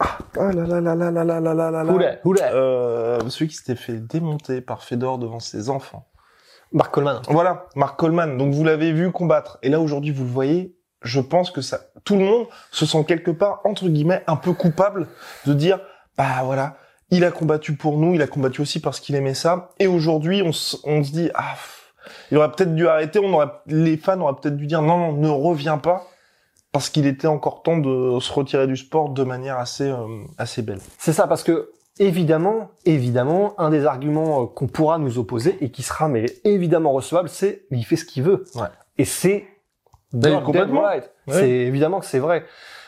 ah 0.00 0.18
ah 0.38 0.52
là 0.52 0.66
là 0.66 0.80
là 0.80 0.94
là 0.94 1.10
là 1.10 1.24
là 1.24 1.40
là 1.40 1.54
là 1.54 1.70
là 1.70 1.84
là. 1.84 1.92
Euh, 2.54 3.20
celui 3.28 3.48
qui 3.48 3.56
s'était 3.56 3.76
fait 3.76 3.94
démonter 3.98 4.60
par 4.60 4.82
Fedor 4.82 5.18
devant 5.18 5.40
ses 5.40 5.70
enfants. 5.70 6.06
Mark 6.72 6.92
Coleman. 6.92 7.20
Voilà, 7.28 7.66
Mark 7.76 7.98
Coleman. 7.98 8.36
Donc 8.36 8.52
vous 8.52 8.64
l'avez 8.64 8.92
vu 8.92 9.12
combattre. 9.12 9.58
Et 9.62 9.68
là 9.68 9.80
aujourd'hui 9.80 10.10
vous 10.12 10.24
le 10.24 10.30
voyez. 10.30 10.76
Je 11.02 11.20
pense 11.20 11.50
que 11.50 11.60
ça, 11.60 11.80
tout 12.04 12.16
le 12.16 12.24
monde 12.24 12.46
se 12.70 12.86
sent 12.86 13.04
quelque 13.04 13.30
part 13.30 13.60
entre 13.64 13.88
guillemets 13.88 14.24
un 14.26 14.36
peu 14.36 14.52
coupable 14.54 15.06
de 15.46 15.52
dire 15.52 15.78
bah 16.16 16.42
voilà, 16.44 16.76
il 17.10 17.24
a 17.24 17.30
combattu 17.30 17.76
pour 17.76 17.98
nous, 17.98 18.14
il 18.14 18.22
a 18.22 18.26
combattu 18.26 18.62
aussi 18.62 18.80
parce 18.80 19.00
qu'il 19.00 19.14
aimait 19.14 19.34
ça. 19.34 19.68
Et 19.78 19.86
aujourd'hui 19.86 20.42
on, 20.42 20.52
se- 20.52 20.78
on 20.84 21.04
se 21.04 21.12
dit 21.12 21.30
ah 21.34 21.54
il 22.30 22.38
aurait 22.38 22.50
peut-être 22.50 22.74
dû 22.74 22.88
arrêter. 22.88 23.18
On 23.18 23.32
aurait, 23.34 23.50
les 23.66 23.96
fans 23.98 24.18
auraient 24.20 24.34
peut-être 24.40 24.56
dû 24.56 24.66
dire 24.66 24.80
non 24.82 24.98
non 24.98 25.12
ne 25.12 25.28
reviens 25.28 25.78
pas 25.78 26.06
parce 26.74 26.90
qu'il 26.90 27.06
était 27.06 27.28
encore 27.28 27.62
temps 27.62 27.78
de 27.78 28.18
se 28.18 28.32
retirer 28.32 28.66
du 28.66 28.76
sport 28.76 29.10
de 29.10 29.22
manière 29.22 29.58
assez 29.58 29.88
euh, 29.88 30.24
assez 30.38 30.60
belle. 30.60 30.80
C'est 30.98 31.12
ça, 31.12 31.28
parce 31.28 31.44
que 31.44 31.70
évidemment, 32.00 32.70
évidemment, 32.84 33.54
un 33.58 33.70
des 33.70 33.86
arguments 33.86 34.42
euh, 34.42 34.46
qu'on 34.46 34.66
pourra 34.66 34.98
nous 34.98 35.16
opposer 35.20 35.56
et 35.60 35.70
qui 35.70 35.84
sera 35.84 36.08
mais 36.08 36.26
évidemment 36.42 36.90
recevable, 36.90 37.28
c'est 37.28 37.62
il 37.70 37.84
fait 37.84 37.94
ce 37.94 38.04
qu'il 38.04 38.24
veut. 38.24 38.44
Ouais. 38.56 38.66
Et 38.98 39.04
c'est 39.04 39.46
Ben, 40.12 40.40
complètement. 40.40 40.82
right. 40.82 41.12
C'est 41.28 41.48
évidemment 41.48 42.00
que 42.00 42.06
c'est 42.06 42.18
vrai. 42.18 42.44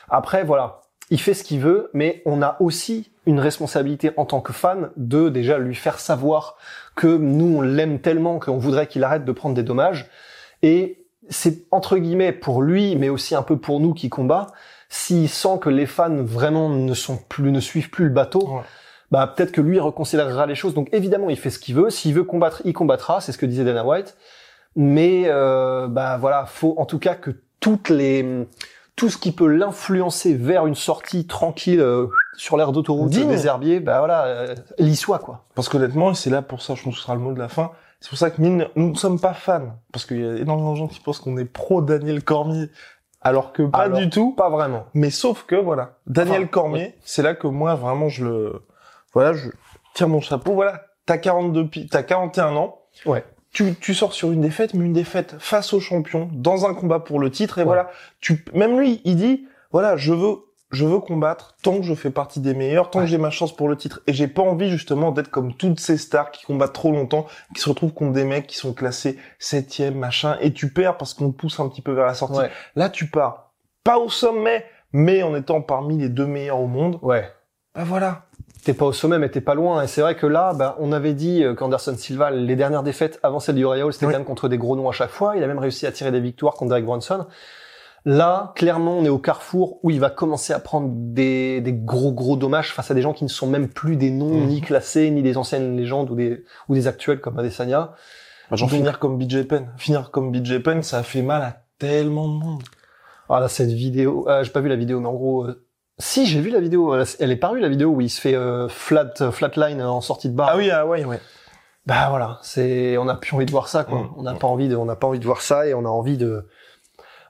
Après, 0.09 0.43
voilà, 0.43 0.81
il 1.11 1.21
fait 1.21 1.35
ce 1.35 1.45
qu'il 1.45 1.61
veut, 1.61 1.89
mais 1.95 2.23
on 2.27 2.43
a 2.43 2.57
aussi 2.59 3.13
une 3.25 3.39
responsabilité 3.39 4.11
en 4.17 4.25
tant 4.25 4.41
que 4.41 4.53
fan 4.53 4.91
de 4.97 5.29
déjà 5.29 5.59
lui 5.59 5.77
faire 5.77 6.01
savoir 6.01 6.57
que 6.97 7.07
nous 7.07 7.59
on 7.59 7.61
l'aime 7.61 8.01
tellement 8.01 8.41
qu'on 8.41 8.59
voudrait 8.59 8.89
qu'il 8.89 9.05
arrête 9.05 9.25
de 9.25 9.33
prendre 9.33 9.55
des 9.55 9.63
dommages. 9.63 10.11
Et 10.63 11.06
c'est 11.29 11.65
entre 11.71 11.97
guillemets 11.99 12.33
pour 12.33 12.63
lui, 12.63 12.97
mais 12.97 13.09
aussi 13.09 13.35
un 13.35 13.43
peu 13.43 13.57
pour 13.59 13.81
nous 13.81 13.95
qui 13.95 14.09
combat. 14.09 14.49
S'il 14.89 15.29
sent 15.29 15.59
que 15.61 15.69
les 15.69 15.87
fans 15.87 16.23
vraiment 16.23 16.69
ne 16.69 16.95
sont 16.95 17.19
plus, 17.29 17.51
ne 17.51 17.61
suivent 17.61 17.91
plus 17.91 18.05
le 18.05 18.11
bateau, 18.11 18.47
Ouais. 18.49 18.63
bah 19.11 19.27
peut-être 19.27 19.53
que 19.53 19.61
lui 19.61 19.81
reconsidérera 19.81 20.47
les 20.47 20.55
choses. 20.55 20.75
Donc 20.75 20.89
évidemment, 20.93 21.29
il 21.31 21.37
fait 21.37 21.51
ce 21.51 21.59
qu'il 21.59 21.75
veut. 21.75 21.91
S'il 21.91 22.15
veut 22.15 22.25
combattre, 22.25 22.63
il 22.65 22.73
combattra. 22.73 23.21
C'est 23.21 23.33
ce 23.33 23.39
que 23.39 23.47
disait 23.47 23.65
Dana 23.65 23.85
White. 23.85 24.17
Mais 24.77 25.25
euh, 25.27 25.89
bah 25.89 26.19
voilà, 26.19 26.45
faut 26.47 26.75
en 26.79 26.85
tout 26.87 26.99
cas 26.99 27.15
que 27.15 27.31
toutes 27.61 27.89
les 27.89 28.47
tout 28.95 29.11
ce 29.11 29.19
qui 29.19 29.33
peut 29.33 29.47
l'influencer 29.47 30.33
vers 30.35 30.67
une 30.67 30.75
sortie 30.75 31.27
tranquille 31.27 31.81
euh, 31.81 32.07
sur 32.35 32.57
l'aire 32.57 32.73
d'autoroute 32.73 33.11
des 33.11 33.47
herbiers, 33.47 33.79
bah 33.81 33.99
voilà, 33.99 34.25
euh, 34.25 34.55
il 34.79 34.89
y 34.89 34.97
soit 34.97 35.19
quoi. 35.19 35.45
Parce 35.55 35.69
qu'honnêtement, 35.69 36.15
c'est 36.15 36.31
là 36.31 36.41
pour 36.41 36.63
ça, 36.63 36.75
je 36.75 36.83
pense 36.83 36.95
que 36.95 36.99
ce 37.01 37.03
sera 37.05 37.15
le 37.15 37.21
mot 37.21 37.33
de 37.35 37.39
la 37.39 37.49
fin, 37.49 37.73
c'est 38.01 38.09
pour 38.11 38.19
ça 38.19 38.31
que 38.31 38.41
mine, 38.41 38.69
nous 38.77 38.91
ne 38.91 38.95
sommes 38.95 39.21
pas 39.21 39.35
fans. 39.35 39.79
Parce 39.93 40.05
qu'il 40.07 40.21
y 40.21 40.27
a 40.27 40.37
énormément 40.37 40.73
de 40.73 40.79
gens 40.79 40.89
qui 40.89 41.01
pensent 41.01 41.19
qu'on 41.19 41.37
est 41.37 41.45
pro 41.45 41.83
Daniel 41.83 42.23
Cormier, 42.23 42.69
alors 43.23 43.53
que 43.53 43.63
pas 43.63 43.79
Alors, 43.79 43.99
du 43.99 44.11
tout. 44.11 44.33
Pas 44.37 44.51
vraiment. 44.51 44.87
Mais 44.95 45.11
sauf 45.11 45.45
que, 45.45 45.57
voilà, 45.57 45.99
Daniel 46.07 46.43
Enfin, 46.43 46.47
Cormier, 46.51 46.95
c'est 47.05 47.23
là 47.23 47.35
que 47.35 47.47
moi, 47.47 47.75
vraiment, 47.75 48.09
je 48.09 48.25
le... 48.25 48.63
Voilà, 49.13 49.33
je 49.33 49.49
tire 49.95 50.09
mon 50.09 50.21
chapeau, 50.21 50.53
voilà, 50.53 50.83
t'as 51.07 51.19
42 51.19 51.69
pi... 51.69 51.87
t'as 51.89 52.03
41 52.03 52.55
ans, 52.57 52.81
Ouais. 53.07 53.25
tu, 53.53 53.75
tu 53.75 53.95
sors 53.95 54.13
sur 54.13 54.31
une 54.31 54.43
défaite, 54.43 54.75
mais 54.75 54.85
une 54.85 54.93
défaite 54.93 55.37
face 55.39 55.73
au 55.73 55.81
champion, 55.81 56.29
dans 56.33 56.67
un 56.67 56.75
combat 56.75 57.01
pour 57.01 57.19
le 57.19 57.31
titre, 57.31 57.59
et 57.59 57.65
voilà, 57.65 57.89
tu, 58.21 58.45
même 58.53 58.79
lui, 58.79 59.01
il 59.05 59.17
dit, 59.17 59.47
voilà, 59.73 59.97
je 59.97 60.13
veux, 60.13 60.37
je 60.71 60.85
veux 60.85 60.99
combattre 60.99 61.55
tant 61.63 61.77
que 61.77 61.83
je 61.85 61.95
fais 61.95 62.11
partie 62.11 62.41
des 62.41 62.53
meilleurs, 62.55 62.91
tant 62.91 63.01
que 63.01 63.07
j'ai 63.07 63.19
ma 63.19 63.31
chance 63.31 63.55
pour 63.55 63.69
le 63.69 63.77
titre, 63.77 64.01
et 64.07 64.13
j'ai 64.13 64.27
pas 64.29 64.43
envie 64.43 64.69
justement 64.71 65.13
d'être 65.13 65.31
comme 65.31 65.55
toutes 65.55 65.79
ces 65.81 65.97
stars 65.97 66.31
qui 66.33 66.45
combattent 66.45 66.73
trop 66.73 66.91
longtemps, 66.93 67.27
qui 67.55 67.61
se 67.61 67.69
retrouvent 67.69 67.93
contre 67.93 68.13
des 68.13 68.25
mecs 68.25 68.47
qui 68.47 68.57
sont 68.57 68.73
classés 68.75 69.19
septième, 69.39 69.95
machin, 69.97 70.37
et 70.41 70.53
tu 70.53 70.73
perds 70.73 70.97
parce 70.97 71.15
qu'on 71.15 71.31
te 71.31 71.37
pousse 71.37 71.61
un 71.61 71.69
petit 71.69 71.83
peu 71.83 71.93
vers 71.93 72.07
la 72.07 72.15
sortie. 72.15 72.39
Ouais. 72.39 72.51
Là, 72.75 72.89
tu 72.89 73.07
pars, 73.09 73.53
pas 73.85 73.99
au 73.99 74.09
sommet, 74.09 74.65
mais 74.93 75.23
en 75.23 75.35
étant 75.37 75.61
parmi 75.63 75.99
les 75.99 76.09
deux 76.09 76.27
meilleurs 76.27 76.61
au 76.61 76.67
monde, 76.67 76.99
Ouais. 77.03 77.31
bah 77.75 77.85
voilà. 77.85 78.23
T'es 78.65 78.75
pas 78.75 78.87
au 78.87 78.93
sommet, 78.93 79.19
mais 79.21 79.29
t'es 79.29 79.41
pas 79.41 79.55
loin. 79.55 79.85
Et 79.85 79.87
c'est 79.87 80.01
vrai 80.01 80.17
que 80.17 80.27
là, 80.27 80.53
bah, 80.53 80.75
on 80.81 80.91
avait 80.91 81.15
dit 81.15 81.45
euh, 81.45 81.55
qu'Anderson 81.55 81.95
Silva, 81.97 82.33
les 82.33 82.57
dernières 82.57 82.83
défaites 82.83 83.21
avant 83.23 83.39
celle 83.39 83.55
du 83.55 83.65
Hall, 83.65 83.93
c'était 83.93 84.07
Oui. 84.07 84.13
quand 84.13 84.19
même 84.19 84.27
contre 84.27 84.49
des 84.49 84.59
gros 84.59 84.75
noms 84.75 84.89
à 84.89 84.93
chaque 84.93 85.11
fois. 85.11 85.37
Il 85.37 85.45
a 85.45 85.47
même 85.47 85.61
réussi 85.61 85.87
à 85.87 85.93
tirer 85.93 86.11
des 86.11 86.19
victoires 86.19 86.55
contre 86.55 86.71
Derek 86.71 86.85
Bronson. 86.85 87.27
Là, 88.09 88.53
clairement, 88.55 88.97
on 88.99 89.05
est 89.05 89.09
au 89.09 89.19
carrefour 89.19 89.81
où 89.83 89.91
il 89.91 89.99
va 89.99 90.11
commencer 90.11 90.53
à 90.53 90.61
prendre 90.61 90.89
des, 90.93 91.61
des 91.61 91.73
gros 91.73 92.13
gros 92.13 92.37
dommages 92.37 92.73
face 92.73 92.91
à 92.91 92.95
des 92.95 93.03
gens 93.03 93.13
qui 93.13 93.25
ne 93.25 93.29
sont 93.29 93.49
même 93.49 93.69
plus 93.69 93.97
des 93.97 94.11
noms 94.11 94.33
Mhm. 94.43 94.47
ni 94.47 94.61
classés, 94.61 95.11
ni 95.11 95.23
des 95.23 95.37
anciennes 95.37 95.77
légendes 95.77 96.09
ou 96.11 96.15
des, 96.15 96.45
ou 96.69 96.75
des 96.75 96.87
actuels 96.87 97.21
comme 97.21 97.37
Adesanya. 97.39 97.95
Bah, 98.49 98.57
genre 98.57 98.69
Donc- 98.69 98.77
finir 98.79 98.99
comme 99.01 99.19
BJ 99.19 99.43
Penn. 99.49 99.73
Finir 99.77 100.13
comme 100.13 100.31
BJ 100.31 100.63
Penn, 100.63 100.85
ça 100.85 100.99
a 100.99 101.03
fait 101.03 101.23
mal 101.23 101.43
à 101.43 101.57
tellement 101.81 102.29
de 102.29 102.35
monde. 102.35 102.63
Ah 103.29 103.41
là, 103.41 103.49
cette 103.49 103.73
vidéo, 103.73 104.25
euh, 104.29 104.45
j'ai 104.45 104.51
pas 104.53 104.61
vu 104.61 104.69
la 104.69 104.77
vidéo, 104.77 105.01
mais 105.01 105.09
en 105.09 105.13
gros, 105.15 105.45
euh, 105.45 105.65
si 105.99 106.27
j'ai 106.27 106.41
vu 106.41 106.51
la 106.51 106.61
vidéo, 106.61 106.95
elle, 107.19 107.31
est 107.33 107.37
parue 107.37 107.59
la 107.59 107.69
vidéo 107.69 107.89
où 107.91 108.01
il 108.01 108.09
se 108.09 108.21
fait 108.21 108.37
euh, 108.37 108.69
flat 108.69 109.11
flatline 109.33 109.83
en 109.83 110.01
sortie 110.01 110.29
de 110.31 110.35
bar. 110.37 110.51
Ah 110.53 110.57
oui, 110.57 110.71
ah 110.71 110.87
ouais, 110.87 111.05
ouais. 111.05 111.19
Bah 111.87 112.07
voilà, 112.11 112.39
c'est 112.43 112.97
on 112.99 113.09
a 113.09 113.15
plus 113.17 113.35
envie 113.35 113.47
de 113.47 113.51
voir 113.51 113.67
ça 113.67 113.83
quoi. 113.85 113.99
Mm. 114.01 114.11
On 114.17 114.23
n'a 114.23 114.35
pas 114.35 114.47
envie 114.47 114.69
de 114.69 114.77
on 114.77 114.85
n'a 114.85 114.95
pas 114.97 115.07
envie 115.09 115.19
de 115.21 115.25
voir 115.25 115.41
ça 115.41 115.67
et 115.67 115.75
on 115.75 115.85
a 115.85 115.89
envie 115.89 116.17
de 116.17 116.47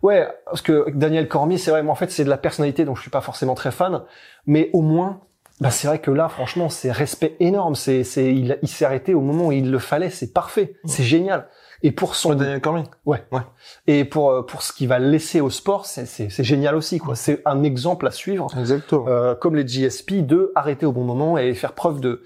Ouais, 0.02 0.28
parce 0.46 0.62
que 0.62 0.90
Daniel 0.90 1.28
Cormier, 1.28 1.58
c'est 1.58 1.70
vrai, 1.70 1.82
moi 1.82 1.92
en 1.92 1.96
fait, 1.96 2.10
c'est 2.10 2.24
de 2.24 2.28
la 2.30 2.36
personnalité 2.38 2.84
dont 2.84 2.94
je 2.94 3.02
suis 3.02 3.10
pas 3.10 3.20
forcément 3.20 3.54
très 3.54 3.70
fan, 3.70 4.02
mais 4.46 4.70
au 4.72 4.82
moins 4.82 5.20
bah 5.58 5.70
c'est 5.70 5.88
vrai 5.88 6.00
que 6.00 6.10
là 6.10 6.28
franchement, 6.28 6.68
c'est 6.68 6.92
respect 6.92 7.34
énorme, 7.40 7.74
c'est 7.76 8.04
c'est 8.04 8.26
il, 8.34 8.58
il 8.60 8.68
s'est 8.68 8.84
arrêté 8.84 9.14
au 9.14 9.22
moment 9.22 9.46
où 9.46 9.52
il 9.52 9.70
le 9.70 9.78
fallait, 9.78 10.10
c'est 10.10 10.34
parfait, 10.34 10.74
c'est 10.84 11.02
génial. 11.02 11.48
Et 11.82 11.92
pour 11.92 12.14
son 12.14 12.34
Daniel 12.34 12.60
Cormier. 12.60 12.82
ouais. 13.06 13.24
Ouais. 13.32 13.40
Et 13.86 14.04
pour 14.04 14.30
euh, 14.30 14.42
pour 14.42 14.60
ce 14.62 14.72
qu'il 14.74 14.88
va 14.88 14.98
laisser 14.98 15.40
au 15.40 15.48
sport, 15.48 15.86
c'est 15.86 16.04
c'est 16.04 16.28
c'est 16.28 16.44
génial 16.44 16.74
aussi 16.74 16.98
quoi. 16.98 17.14
C'est 17.14 17.40
un 17.46 17.62
exemple 17.62 18.06
à 18.06 18.10
suivre 18.10 18.48
Exactement. 18.58 19.06
euh, 19.08 19.34
comme 19.34 19.56
les 19.56 19.66
GSP, 19.66 20.26
de 20.26 20.52
arrêter 20.54 20.84
au 20.84 20.92
bon 20.92 21.04
moment 21.04 21.38
et 21.38 21.54
faire 21.54 21.72
preuve 21.72 22.00
de, 22.00 22.22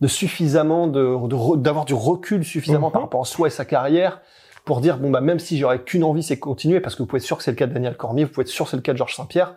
de 0.00 0.08
suffisamment 0.08 0.88
de 0.88 1.16
d'avoir 1.58 1.84
du 1.84 1.94
recul 1.94 2.44
suffisamment 2.44 2.88
Mhm. 2.88 2.92
par 2.94 3.02
rapport 3.02 3.22
à 3.22 3.26
soi 3.26 3.46
et 3.46 3.50
sa 3.50 3.64
carrière 3.64 4.20
pour 4.64 4.80
dire 4.80 4.98
bon 4.98 5.10
bah 5.10 5.20
même 5.20 5.38
si 5.38 5.58
j'aurais 5.58 5.82
qu'une 5.82 6.04
envie 6.04 6.22
c'est 6.22 6.38
continuer 6.38 6.80
parce 6.80 6.94
que 6.94 7.02
vous 7.02 7.06
pouvez 7.06 7.18
être 7.18 7.26
sûr 7.26 7.36
que 7.36 7.42
c'est 7.42 7.50
le 7.50 7.56
cas 7.56 7.66
de 7.66 7.74
Daniel 7.74 7.96
Cormier, 7.96 8.24
vous 8.24 8.30
pouvez 8.30 8.42
être 8.42 8.48
sûr 8.48 8.66
que 8.66 8.70
c'est 8.70 8.76
le 8.76 8.82
cas 8.82 8.92
de 8.92 8.98
Georges 8.98 9.16
Saint-Pierre. 9.16 9.54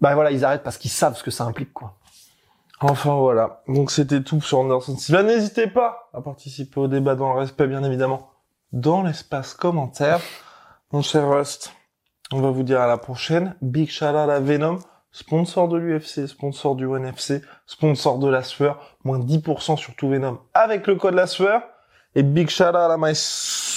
Bah 0.00 0.14
voilà 0.14 0.30
ils 0.30 0.44
arrêtent 0.44 0.64
parce 0.64 0.78
qu'ils 0.78 0.90
savent 0.90 1.16
ce 1.16 1.22
que 1.22 1.30
ça 1.30 1.44
implique 1.44 1.72
quoi. 1.72 1.94
Enfin 2.84 3.14
voilà. 3.14 3.62
Donc 3.68 3.92
c'était 3.92 4.22
tout 4.22 4.40
sur 4.40 4.58
Anderson 4.58 4.96
Silva. 4.96 5.22
N'hésitez 5.22 5.68
pas 5.68 6.10
à 6.12 6.20
participer 6.20 6.80
au 6.80 6.88
débat 6.88 7.14
dans 7.14 7.32
le 7.32 7.38
respect, 7.38 7.68
bien 7.68 7.84
évidemment, 7.84 8.30
dans 8.72 9.02
l'espace 9.02 9.54
commentaire. 9.54 10.20
Mon 10.90 11.00
cher 11.00 11.28
Rust, 11.30 11.72
on 12.32 12.40
va 12.40 12.50
vous 12.50 12.64
dire 12.64 12.80
à 12.80 12.88
la 12.88 12.98
prochaine. 12.98 13.54
Big 13.62 13.88
shout 13.88 14.06
out 14.06 14.42
Venom, 14.42 14.78
sponsor 15.12 15.68
de 15.68 15.78
l'UFC, 15.78 16.26
sponsor 16.26 16.74
du 16.74 16.84
ONE 16.84 17.06
FC, 17.06 17.42
sponsor 17.66 18.18
de 18.18 18.28
la 18.28 18.42
sueur, 18.42 18.96
moins 19.04 19.20
10% 19.20 19.76
sur 19.76 19.94
tout 19.94 20.08
Venom 20.08 20.40
avec 20.52 20.88
le 20.88 20.96
code 20.96 21.14
la 21.14 21.28
sueur. 21.28 21.62
Et 22.16 22.24
big 22.24 22.48
shout 22.48 22.64
out 22.64 22.74
à 22.74 22.96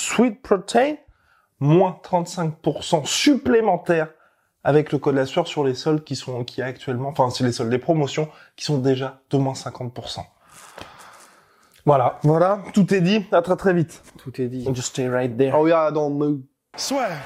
Sweet 0.05 0.41
Protein, 0.43 0.97
moins 1.59 1.99
35% 2.03 3.05
supplémentaire 3.05 4.09
avec 4.63 4.91
le 4.91 4.99
code 4.99 5.15
la 5.15 5.25
sueur 5.25 5.47
sur 5.47 5.63
les 5.63 5.73
soldes 5.73 6.03
qui 6.03 6.15
sont 6.15 6.43
qui 6.43 6.61
actuellement, 6.61 7.09
enfin 7.09 7.31
c'est 7.31 7.43
les 7.43 7.51
soldes 7.51 7.71
des 7.71 7.79
promotions 7.79 8.29
qui 8.55 8.65
sont 8.65 8.77
déjà 8.77 9.21
de 9.31 9.37
moins 9.37 9.53
50%. 9.53 10.19
Voilà, 11.87 12.19
Voilà, 12.23 12.59
tout 12.73 12.93
est 12.93 13.01
dit, 13.01 13.25
à 13.31 13.41
très 13.41 13.55
très 13.55 13.73
vite. 13.73 14.03
tout 14.17 14.39
est 14.39 14.47
dit. 14.47 14.65
Just 14.75 14.89
stay 14.89 15.09
right 15.09 15.35
there. 15.35 15.53
Oh 15.55 15.67
yeah, 15.67 15.89
don't 15.91 16.13
move. 16.15 16.41
Swear. 16.75 17.25